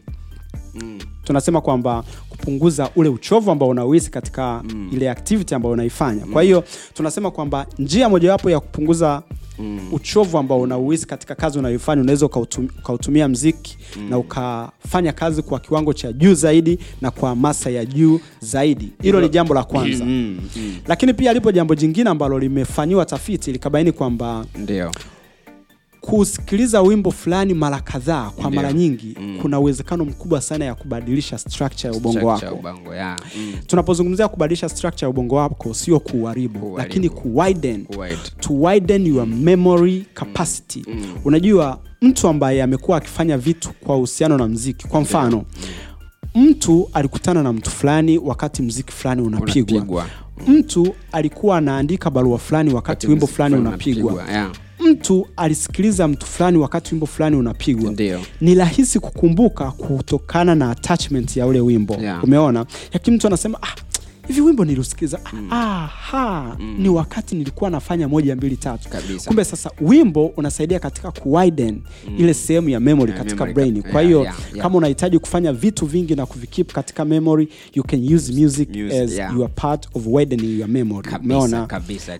Mm. 0.75 0.99
tunasema 1.25 1.61
kwamba 1.61 2.05
kupunguza 2.29 2.91
ule 2.97 3.09
uchovu 3.09 3.51
ambao 3.51 3.69
unauhisi 3.69 4.11
katika 4.11 4.63
ile 4.93 5.11
activity 5.11 5.55
ambayo 5.55 5.73
unaifanya. 5.73 6.27
Kwa 6.27 6.43
hiyo 6.43 6.65
tunasema 6.95 7.31
kwamba 7.31 7.67
njia 7.79 8.09
mojawapo 8.09 8.51
ya 8.51 8.61
kupunguza 8.61 9.23
uchovu 9.93 10.39
ambao 10.39 10.61
unauhisi 10.61 11.07
katika 11.07 11.35
kazi 11.35 11.59
unayoifanya 11.59 12.03
unaweza 12.03 12.27
ukautumia 12.27 13.29
mziki 13.29 13.79
na 14.09 14.19
ukafanya 14.19 15.13
kazi 15.13 15.43
kwa 15.43 15.61
kiwango 15.61 15.93
cha 15.93 16.13
juu 16.13 16.35
zaidi 16.35 16.79
na 17.01 17.11
kwa 17.11 17.37
masa 17.37 17.71
ya 17.71 17.85
juu 17.85 18.21
zaidi 18.41 18.89
hilo 19.03 19.21
ni 19.21 19.29
jambo 19.29 19.55
la 19.55 19.65
kwanza 19.65 20.05
Mm. 20.05 20.39
Mm. 20.57 20.77
lakini 20.87 21.15
pia 21.15 21.33
lipo 21.33 21.53
jambo 21.53 21.75
jingine 21.75 22.11
ambalo 22.11 22.39
limefanyiwa 22.39 23.05
tafiti 23.07 23.53
likabaini 23.53 23.93
kwamba 23.93 24.45
ndio 24.59 24.93
kusikiliza 26.01 26.83
wimbo 26.83 27.11
fulani 27.11 27.55
mara 27.55 27.81
kadhaa 27.81 28.31
kwa 28.31 28.51
mara 28.51 28.73
nyingi 28.73 29.17
kuna 29.43 29.61
uwezekano 29.61 30.05
mkubwa 30.05 30.41
sana 30.41 30.65
ya 30.65 30.75
kubadilisha 30.75 31.39
structure 31.39 31.93
ya 31.93 31.99
ubongo 31.99 32.27
wako. 32.27 32.55
ubongo, 32.55 32.95
yeah. 32.95 33.17
Mm. 33.39 33.53
tunapozungumzia 33.67 34.29
kubadilisha 34.29 34.69
structure 34.69 35.05
ya 35.07 35.11
ubongo 35.11 35.35
wako 35.35 35.75
sio 35.75 36.01
kuuharibu 36.01 36.79
lakini 36.79 37.09
kuwiden. 37.09 37.87
Wide. 37.99 38.17
to 38.41 38.55
widen 38.55 39.07
your 39.07 39.27
memory 39.27 40.07
capacity. 40.15 40.85
Unajua 41.25 41.79
mtu 42.03 42.29
ambaye 42.29 42.63
amekuwa 42.63 42.97
akifanya 42.97 43.39
vitu 43.39 43.71
kwa 43.73 43.97
uhusiano 43.97 44.39
na 44.39 44.49
mziki 44.49 44.89
kwa 44.89 45.01
mfano 45.01 45.45
mtu 46.35 46.91
alikutana 46.93 47.43
na 47.43 47.53
mtu 47.53 47.71
fulani 47.71 48.19
wakati 48.19 48.63
mziki 48.63 48.93
fulani 48.93 49.23
unapigwa. 49.23 49.77
Unapigwa. 49.83 50.07
mtu 50.49 50.95
alikuwa 51.13 51.59
anaandika 51.59 52.11
barua 52.11 52.39
fulani 52.39 52.75
wakati 52.75 53.07
wimbo 53.07 53.27
fulani 53.27 53.55
fulani 53.55 53.69
unapigwa. 53.69 54.13
unapigwa, 54.13 54.37
yeah. 54.37 54.51
Mtu 54.93 55.27
alisikiliza 55.37 56.09
mtu 56.09 56.27
fulani 56.27 56.59
wakati 56.59 56.91
wimbo 56.95 57.07
fulani 57.07 57.37
unapigwa 57.37 57.93
ni 58.41 58.55
rahisi 58.55 59.01
kukumbuka 59.01 59.71
kutokana 59.71 60.55
na 60.55 60.71
attachment 60.71 61.37
ya 61.37 61.47
ule 61.47 61.61
wimbo. 61.61 61.95
Yeah. 61.95 62.25
umeona? 62.25 62.67
Lakini 62.93 63.17
mtu 63.17 63.27
anasema 63.27 63.59
ah, 63.63 63.75
hivi 64.31 64.41
wimbo 64.41 64.65
niliusikiliza 64.65 65.21
mm. 65.33 65.49
aha, 65.53 66.57
ni 66.79 66.89
wakati 66.89 67.35
nilikuwa 67.37 67.71
nafanya 67.71 68.09
moja 68.09 68.37
mbili 68.37 68.57
tatu. 68.57 68.89
Kabisa. 68.89 69.27
kumbe 69.29 69.45
sasa 69.45 69.71
wimbo 69.81 70.27
unasaidia 70.27 70.79
katika 70.79 71.11
kuwiden 71.11 71.83
ile 72.19 72.35
sehemu 72.35 72.69
ya 72.69 72.81
memory 72.81 73.13
yeah, 73.13 73.25
katika 73.25 73.47
memory 73.47 73.71
brain. 73.73 73.93
kwa 73.93 74.03
hiyo 74.03 74.21
yeah, 74.23 74.39
yeah. 74.53 74.63
kama 74.63 74.79
unahitaji 74.79 75.19
kufanya 75.19 75.53
vitu 75.53 75.87
vingi 75.87 76.15
na 76.15 76.27
kuvikip 76.27 76.73
katika 76.73 77.05
memory 77.05 77.49
you 77.75 77.83
can 77.85 78.15
use 78.15 78.33
music, 78.33 78.69
Music, 78.77 78.93
as 79.03 79.13
yeah. 79.13 79.35
your 79.37 79.51
part 79.55 79.89
of 79.97 80.03
widening 80.07 80.59
your 80.59 80.69
memory. 80.69 81.11
Umeona? 81.21 81.69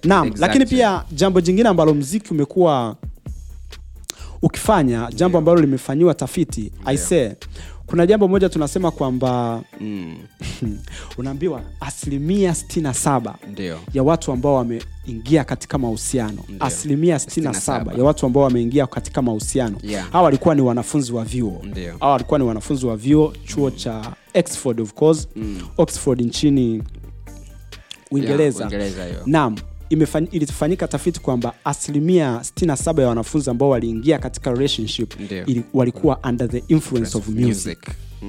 naam 0.05 0.27
Exactly. 0.27 0.41
lakini 0.41 0.67
pia 0.67 1.05
jambo 1.13 1.41
jingine 1.41 1.69
ambalo 1.69 1.95
mziki 1.95 2.31
umekuwa 2.35 2.97
ukifanya 4.43 5.09
jambo 5.15 5.39
ambalo 5.39 5.61
limefanyiwa 5.61 6.15
tafiti 6.15 6.73
I 6.85 6.97
say 6.97 7.31
kuna 7.91 8.07
jambo 8.07 8.29
moja 8.29 8.49
tunasema 8.49 8.91
kwamba 8.91 9.63
Mm. 9.81 10.17
unaambiwa 11.19 11.63
asilimia 11.81 12.53
67 12.53 13.35
ndio. 13.53 13.79
ya 13.95 14.03
watu 14.03 14.33
ambao 14.33 14.55
wameingia 14.55 15.45
katika 15.45 15.79
mahusiano. 15.79 16.45
Asilimia 16.61 17.17
67 17.17 17.51
67. 17.51 17.99
ya 17.99 18.05
watu 18.05 18.27
ambao 18.27 18.43
wameingia 18.43 18.87
katika 18.87 19.23
mahusiano. 19.23 19.77
Yeah. 19.83 20.11
hawa 20.11 20.25
walikuwa 20.25 20.55
ni 20.55 20.61
wanafunzi 20.63 21.13
wa 21.13 21.25
vyuo. 21.25 21.63
Hawa 22.01 22.13
walikuwa 22.13 22.39
ni 22.39 22.45
wanafunzi 22.45 22.87
wa 22.87 22.97
vyuo 22.97 23.33
chuo 23.47 23.71
cha 23.71 24.13
Oxford 24.35 24.81
of 24.81 24.93
course. 24.95 25.29
Oxford 25.79 26.21
nchini 26.21 26.83
Uingereza. 28.11 28.69
Yeah, 28.73 29.27
naam 29.27 29.57
ilifanyika 30.31 30.89
tafiti 30.89 31.21
kwamba 31.21 31.55
asilimia 31.65 32.37
67 32.37 33.01
ya 33.01 33.09
wanafunzi 33.09 33.51
ambao 33.51 33.69
waliingia 33.69 34.19
katika 34.19 34.51
relationship 34.53 35.15
ili, 35.47 35.63
walikuwa 35.75 36.19
under 36.29 36.49
the 36.49 36.65
influence 36.69 37.19
of 37.19 37.29
music, 37.29 37.47
music. 37.47 37.79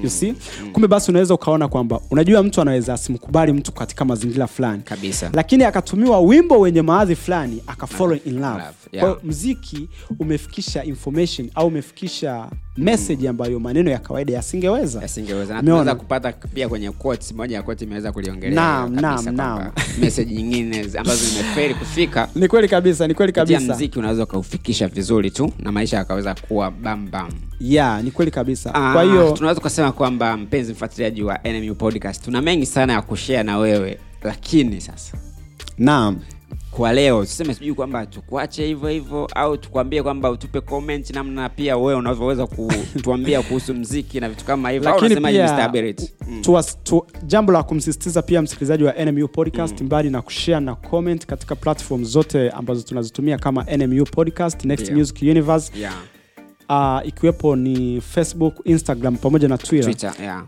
You 0.02 0.10
see? 0.10 0.34
Kumbe 0.72 0.88
basi 0.88 1.10
unaweza 1.10 1.34
ukaona 1.34 1.68
kwamba 1.68 2.00
unajua 2.10 2.42
mtu 2.42 2.60
anaweza 2.60 2.94
asimkubali 2.94 3.52
mtu 3.52 3.72
katika 3.72 4.04
mazingira 4.04 4.46
fulani. 4.46 4.82
Kabisa. 4.82 5.30
Lakini 5.34 5.64
akatumiwa 5.64 6.20
wimbo 6.20 6.60
wenye 6.60 6.82
maadhi 6.82 7.14
fulani 7.16 7.62
akafall 7.66 8.18
in 8.24 8.34
love. 8.40 8.46
Love, 8.58 8.74
yeah. 8.92 9.16
mziki 9.24 9.88
umefikisha 10.18 10.84
information 10.84 11.50
au 11.54 11.66
umefikisha 11.66 12.46
message 12.76 13.28
ambayo 13.28 13.60
maneno 13.60 13.90
ya 13.90 13.98
kawaida 13.98 14.32
yasingeweza. 14.32 15.00
Yasingeweza. 15.02 15.54
Na 15.54 15.60
Umeona? 15.60 15.80
tunaweza 15.80 15.94
kupata 15.94 16.32
pia 16.32 16.68
kwenye 16.68 16.90
quotes 16.90 17.32
moja 17.32 17.56
ya 17.56 17.62
quotes 17.62 17.82
imeweza 17.82 18.12
kuliongelea 18.12 18.54
Naam, 18.54 18.94
naam, 18.94 19.24
naam. 19.36 19.70
message 20.00 20.34
nyingine 20.34 20.86
ambazo 20.98 21.24
zimefeli 21.26 21.74
kufika. 21.74 22.28
Ni 22.34 22.48
kweli 22.48 22.68
kabisa 22.68 23.08
ni 23.08 23.14
kweli 23.14 23.32
kabisa. 23.32 23.74
mziki 23.74 23.98
unaweza 23.98 24.22
ukaufikisha 24.22 24.88
vizuri 24.88 25.30
tu 25.30 25.52
na 25.58 25.72
maisha 25.72 25.96
yakaweza 25.96 26.34
kuwa 26.34 26.70
bambam 26.70 27.30
yeah 27.62 28.04
ni 28.04 28.10
kweli 28.10 28.30
kabisa 28.30 28.70
Aa, 28.74 28.92
kwa 28.92 29.02
hiyo 29.02 29.30
tunaweza 29.30 29.60
tukasema 29.60 29.92
kwamba 29.92 30.36
mpenzi 30.36 30.72
mfuatiliaji 30.72 31.22
wa 31.22 31.38
NMU 31.44 31.74
podcast 31.74 32.24
tuna 32.24 32.42
mengi 32.42 32.66
sana 32.66 32.92
ya 32.92 33.02
kushea 33.02 33.42
na 33.42 33.58
wewe 33.58 33.98
lakini 34.22 34.80
sasa 34.80 35.18
naam 35.78 36.20
kwa 36.70 36.92
leo 36.92 37.24
tuseme 37.24 37.54
sijui 37.54 37.74
kwamba 37.74 38.06
tukuache 38.06 38.66
hivyo 38.66 38.88
hivyo 38.88 39.28
au 39.34 39.56
tukuambie 39.56 40.02
kwamba 40.02 40.30
utupe 40.30 40.60
comment 40.60 41.10
namna 41.10 41.48
pia 41.48 41.76
wewe 41.76 41.94
unavyoweza 41.94 42.46
kutuambia 42.46 43.42
kuhusu 43.48 43.74
mziki 43.74 44.20
na 44.20 44.28
vitu 44.28 44.44
kama 44.44 44.70
hivyo 44.70 44.90
Mm. 46.28 46.62
tu, 46.84 47.06
jambo 47.26 47.52
la 47.52 47.62
kumsisitiza 47.62 48.22
pia 48.22 48.42
msikilizaji 48.42 48.84
wa 48.84 48.92
nmu 49.04 49.28
podcast 49.28 49.80
mbali 49.80 50.10
na 50.10 50.22
kushare 50.22 50.60
na 50.64 50.74
comment 50.74 51.26
katika 51.26 51.56
platform 51.56 52.04
zote 52.04 52.50
ambazo 52.50 52.82
tunazitumia 52.82 53.38
kama 53.38 53.64
nmu 53.76 54.04
podcast 54.04 54.64
next 54.64 54.86
Yeah. 54.86 54.98
music 54.98 55.22
universe 55.22 55.72
Yeah. 55.78 55.94
Uh, 56.72 57.08
ikiwepo 57.08 57.56
ni 57.56 58.00
facebook 58.00 58.54
instagram 58.64 59.16
pamoja 59.16 59.48
na 59.48 59.58
twitter, 59.58 59.84
Twitter, 59.84 60.12
yeah. 60.22 60.44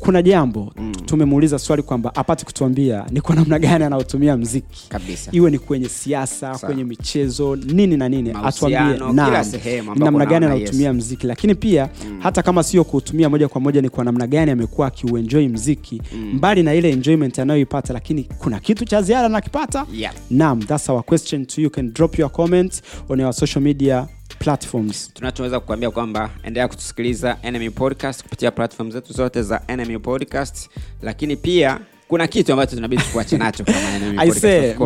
kuna 0.00 0.22
jambo 0.22 0.72
Mm. 0.76 0.94
tumemuuliza 0.94 1.58
swali 1.58 1.82
kwamba 1.82 2.14
apate 2.14 2.44
kutuambia 2.44 3.04
ni 3.10 3.20
kwa 3.20 3.34
namna 3.34 3.58
gani 3.58 3.84
anaotumia 3.84 4.36
mziki. 4.36 4.88
Kabisa. 4.88 5.30
Iwe 5.34 5.50
ni 5.50 5.58
kwenye 5.58 5.88
siasa 5.88 6.58
kwenye 6.58 6.84
michezo 6.84 7.56
nini 7.56 7.96
na 7.96 8.08
nini 8.08 8.30
atuambie 8.44 8.80
ni 8.80 10.00
namna 10.04 10.26
gani 10.26 10.46
anaotumia 10.46 10.92
mziki. 10.92 11.26
Lakini 11.26 11.54
pia 11.54 11.88
hata 12.18 12.42
kama 12.42 12.62
sio 12.62 12.84
kuutumia 12.84 13.28
moja 13.28 13.48
kwa 13.48 13.60
moja 13.60 13.82
ni 13.82 13.88
kwa 13.88 14.04
namna 14.04 14.26
gani 14.26 14.50
amekuwa 14.50 14.86
akiuenjoy 14.86 15.48
mziki. 15.48 16.02
Mbali 16.32 16.62
na 16.62 16.74
ile 16.74 16.90
enjoyment 16.90 17.38
anayoipata 17.38 17.92
lakini 17.92 18.24
kuna 18.38 18.60
kitu 18.60 18.84
cha 18.84 19.02
ziada 19.02 19.26
anakipata. 19.26 19.86
Yeah. 19.92 20.14
naam 20.30 20.62
that's 20.62 20.88
our 20.90 21.02
question 21.04 21.46
to 21.46 21.60
you. 21.60 21.64
You 21.64 21.70
can 21.70 21.92
drop 21.92 22.18
your 22.18 22.30
comment 22.32 22.82
on 23.08 23.20
our 23.20 23.32
social 23.32 23.62
media 23.64 24.06
platforms. 24.38 25.10
Tunachoweza 25.14 25.60
kukuambia 25.60 25.90
kwamba 25.90 26.30
endelea 26.42 26.68
kutusikiliza 26.68 27.36
enemy 27.42 27.70
podcast 27.70 28.22
kupitia 28.22 28.50
platform 28.50 28.90
zetu 28.90 29.12
zote 29.12 29.42
za 29.42 29.62
enemy 29.68 29.98
podcast 29.98 30.70
lakini 31.02 31.36
pia 31.36 31.80
kuna 32.08 32.26
kitu 32.26 32.52
ambacho 32.52 32.76
tunabidi 32.76 33.02
tukuache 33.02 33.38
nacho 33.44 33.64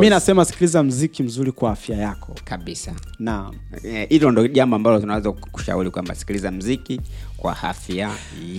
mi 0.00 0.10
nasema 0.10 0.44
sikiliza 0.44 0.82
mziki 0.82 1.22
mzuri 1.22 1.52
kwa 1.52 1.70
afya 1.70 1.96
yako. 1.96 2.34
Kabisa. 2.44 2.92
Naam. 3.18 3.54
Eh, 3.84 4.08
hilo 4.08 4.30
ndo 4.30 4.48
jambo 4.48 4.76
ambalo 4.76 5.00
tunaweza 5.00 5.32
kushauri 5.32 5.90
kwamba 5.90 6.14
sikiliza 6.14 6.50
mziki 6.50 7.00
kwa 7.42 7.62
afya 7.62 8.10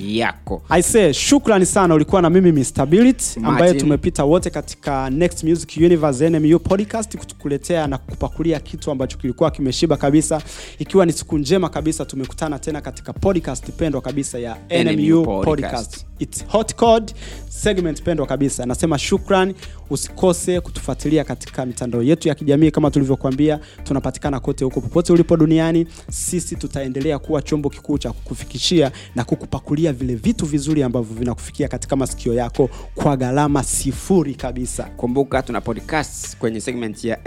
yako 0.06 0.62
Aise, 0.70 0.92
say 0.92 1.14
shukrani 1.14 1.66
sana 1.66 1.94
ulikuwa 1.96 2.22
na 2.22 2.30
mimi 2.30 2.52
Mr. 2.52 2.86
Billit 2.86 3.38
ambaye 3.44 3.74
tumepita 3.74 4.24
wote 4.24 4.50
katika 4.50 5.10
Next 5.10 5.44
Music 5.44 5.78
Universe 5.78 6.30
NMU 6.30 6.60
podcast 6.60 7.18
kutukuletea 7.18 7.88
na 7.88 7.98
kupakulia 7.98 8.60
kitu 8.60 8.92
ambacho 8.92 9.18
kilikuwa 9.18 9.52
kimeshiba 9.52 9.98
kabisa 9.98 10.42
ikiwa 10.80 11.06
ni 11.06 11.14
siku 11.14 11.38
njema 11.38 11.70
kabisa 11.70 12.06
tumekutana 12.06 12.60
tena 12.60 12.82
katika 12.82 13.14
podcast 13.14 13.72
pendwa 13.72 14.02
kabisa 14.02 14.40
ya 14.40 14.58
NMU, 14.84 15.24
podcast. 15.26 15.46
podcast. 15.46 16.06
It's 16.20 16.46
hot 16.48 16.76
code 16.76 17.14
segment 17.50 18.04
pendwa 18.04 18.26
kabisa 18.28 18.66
nasema 18.66 19.00
shukran 19.00 19.54
usikose 19.90 20.62
kutufuatilia 20.62 21.24
katika 21.24 21.66
mitandao 21.66 22.04
yetu 22.04 22.28
ya 22.28 22.36
kijamii 22.36 22.72
kama 22.72 22.92
tulivyokuambia 22.92 23.60
tunapatikana 23.84 24.40
kote 24.40 24.66
huko 24.66 24.82
popote 24.82 25.14
ulipo 25.14 25.38
duniani 25.38 25.88
sisi 26.12 26.56
tutaendelea 26.56 27.20
kuwa 27.20 27.42
chombo 27.42 27.70
kikuu 27.70 27.98
cha 27.98 28.12
kukufikishia 28.12 28.73
na 29.16 29.24
kukupakulia 29.24 29.94
vile 29.94 30.16
vitu 30.16 30.46
vizuri 30.46 30.84
ambavyo 30.84 31.16
vinakufikia 31.16 31.68
katika 31.68 31.96
masikio 31.96 32.34
yako 32.34 32.70
kwa 32.96 33.18
gharama 33.18 33.64
sifuri 33.64 34.36
kabisa. 34.36 34.84
Kumbuka 34.84 35.42
tuna 35.42 35.62
podcast 35.62 36.38
kwenye 36.38 36.62
segment 36.62 37.04
ya 37.04 37.26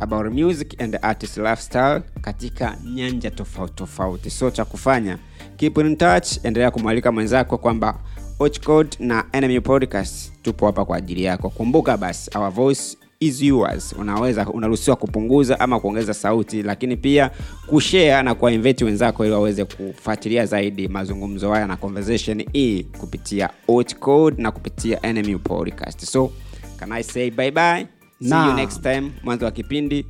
about 0.00 0.32
music 0.32 0.80
and 0.82 0.98
artist 1.02 1.36
lifestyle 1.36 2.00
katika 2.20 2.76
nyanja 2.94 3.30
tofauti 3.30 3.74
tofauti. 3.74 4.30
So 4.30 4.50
cha 4.50 4.64
kufanya 4.64 5.18
keep 5.56 5.78
in 5.78 5.96
touch 5.96 6.28
endelea 6.44 6.70
kumwalika 6.70 7.12
mwenzako 7.12 7.58
kwamba 7.58 7.98
Hot 8.38 9.00
na 9.00 9.24
podcast 9.60 10.32
tupo 10.42 10.66
hapa 10.66 10.84
kwa 10.84 10.96
ajili 10.96 11.24
yako. 11.24 11.50
Kumbuka 11.50 11.96
basi 11.96 12.30
our 12.38 12.50
voice 12.50 12.96
is 13.26 13.42
yours. 13.42 13.94
Unaweza 13.98 14.46
unaruhusiwa 14.46 14.96
kupunguza 14.96 15.60
ama 15.60 15.80
kuongeza 15.80 16.14
sauti 16.14 16.62
lakini 16.62 16.96
pia 16.96 17.30
kushare 17.66 18.22
na 18.22 18.34
kuwainvite 18.34 18.84
wenzako 18.84 19.24
ili 19.24 19.34
waweze 19.34 19.64
kufuatilia 19.64 20.46
zaidi 20.46 20.88
mazungumzo 20.88 21.52
haya 21.52 21.66
na 21.66 21.76
conversation 21.76 22.44
hii 22.52 22.82
kupitia 22.82 23.50
Hot 23.66 23.96
na 24.38 24.50
kupitia 24.50 25.12
NMU 25.12 25.38
podcast. 25.38 26.04
So 26.04 26.30
can 26.76 26.92
i 26.92 27.02
say 27.02 27.30
bye 27.30 27.50
bye 27.50 27.86
see 28.20 28.34
you 28.46 28.52
next 28.54 28.82
time 28.82 29.10
mwanzo 29.24 29.44
wa 29.44 29.50
kipindi 29.50 30.06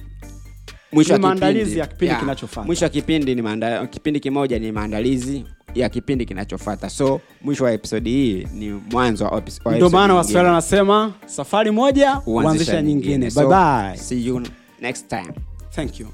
mwisho 0.94 1.12
wa 1.12 1.18
maandalizi 1.18 1.60
kipindi. 1.64 1.80
ya 1.80 1.86
kipindi 1.86 2.14
kinachofuata. 2.16 2.66
mwisho 2.66 2.84
wa 2.84 2.88
kipindi 2.88 3.34
ni 3.34 3.42
maanda, 3.42 3.86
kipindi 3.86 4.20
kimoja 4.20 4.58
ni 4.58 4.72
maandalizi 4.72 5.44
ya 5.74 5.88
kipindi 5.88 6.24
kinachofuata 6.24 6.90
so 6.90 7.20
mwisho 7.42 7.64
wa 7.64 7.72
episodi 7.72 8.10
hii 8.10 8.46
ni 8.54 8.70
mwanzo 8.90 9.24
wa 9.24 9.38
epi- 9.38 9.70
ndio 9.74 9.90
maana 9.90 10.14
waswahili 10.14 10.46
wanasema 10.46 11.12
safari 11.26 11.70
moja 11.70 12.10
huanzisha 12.12 12.82
nyingine. 12.82 13.30
So, 13.30 13.40
bye 13.40 13.48
bye 13.48 13.96
see 13.98 14.26
you 14.26 14.42
next 14.80 15.08
time. 15.08 15.32
Thank 15.70 16.00
you 16.00 16.06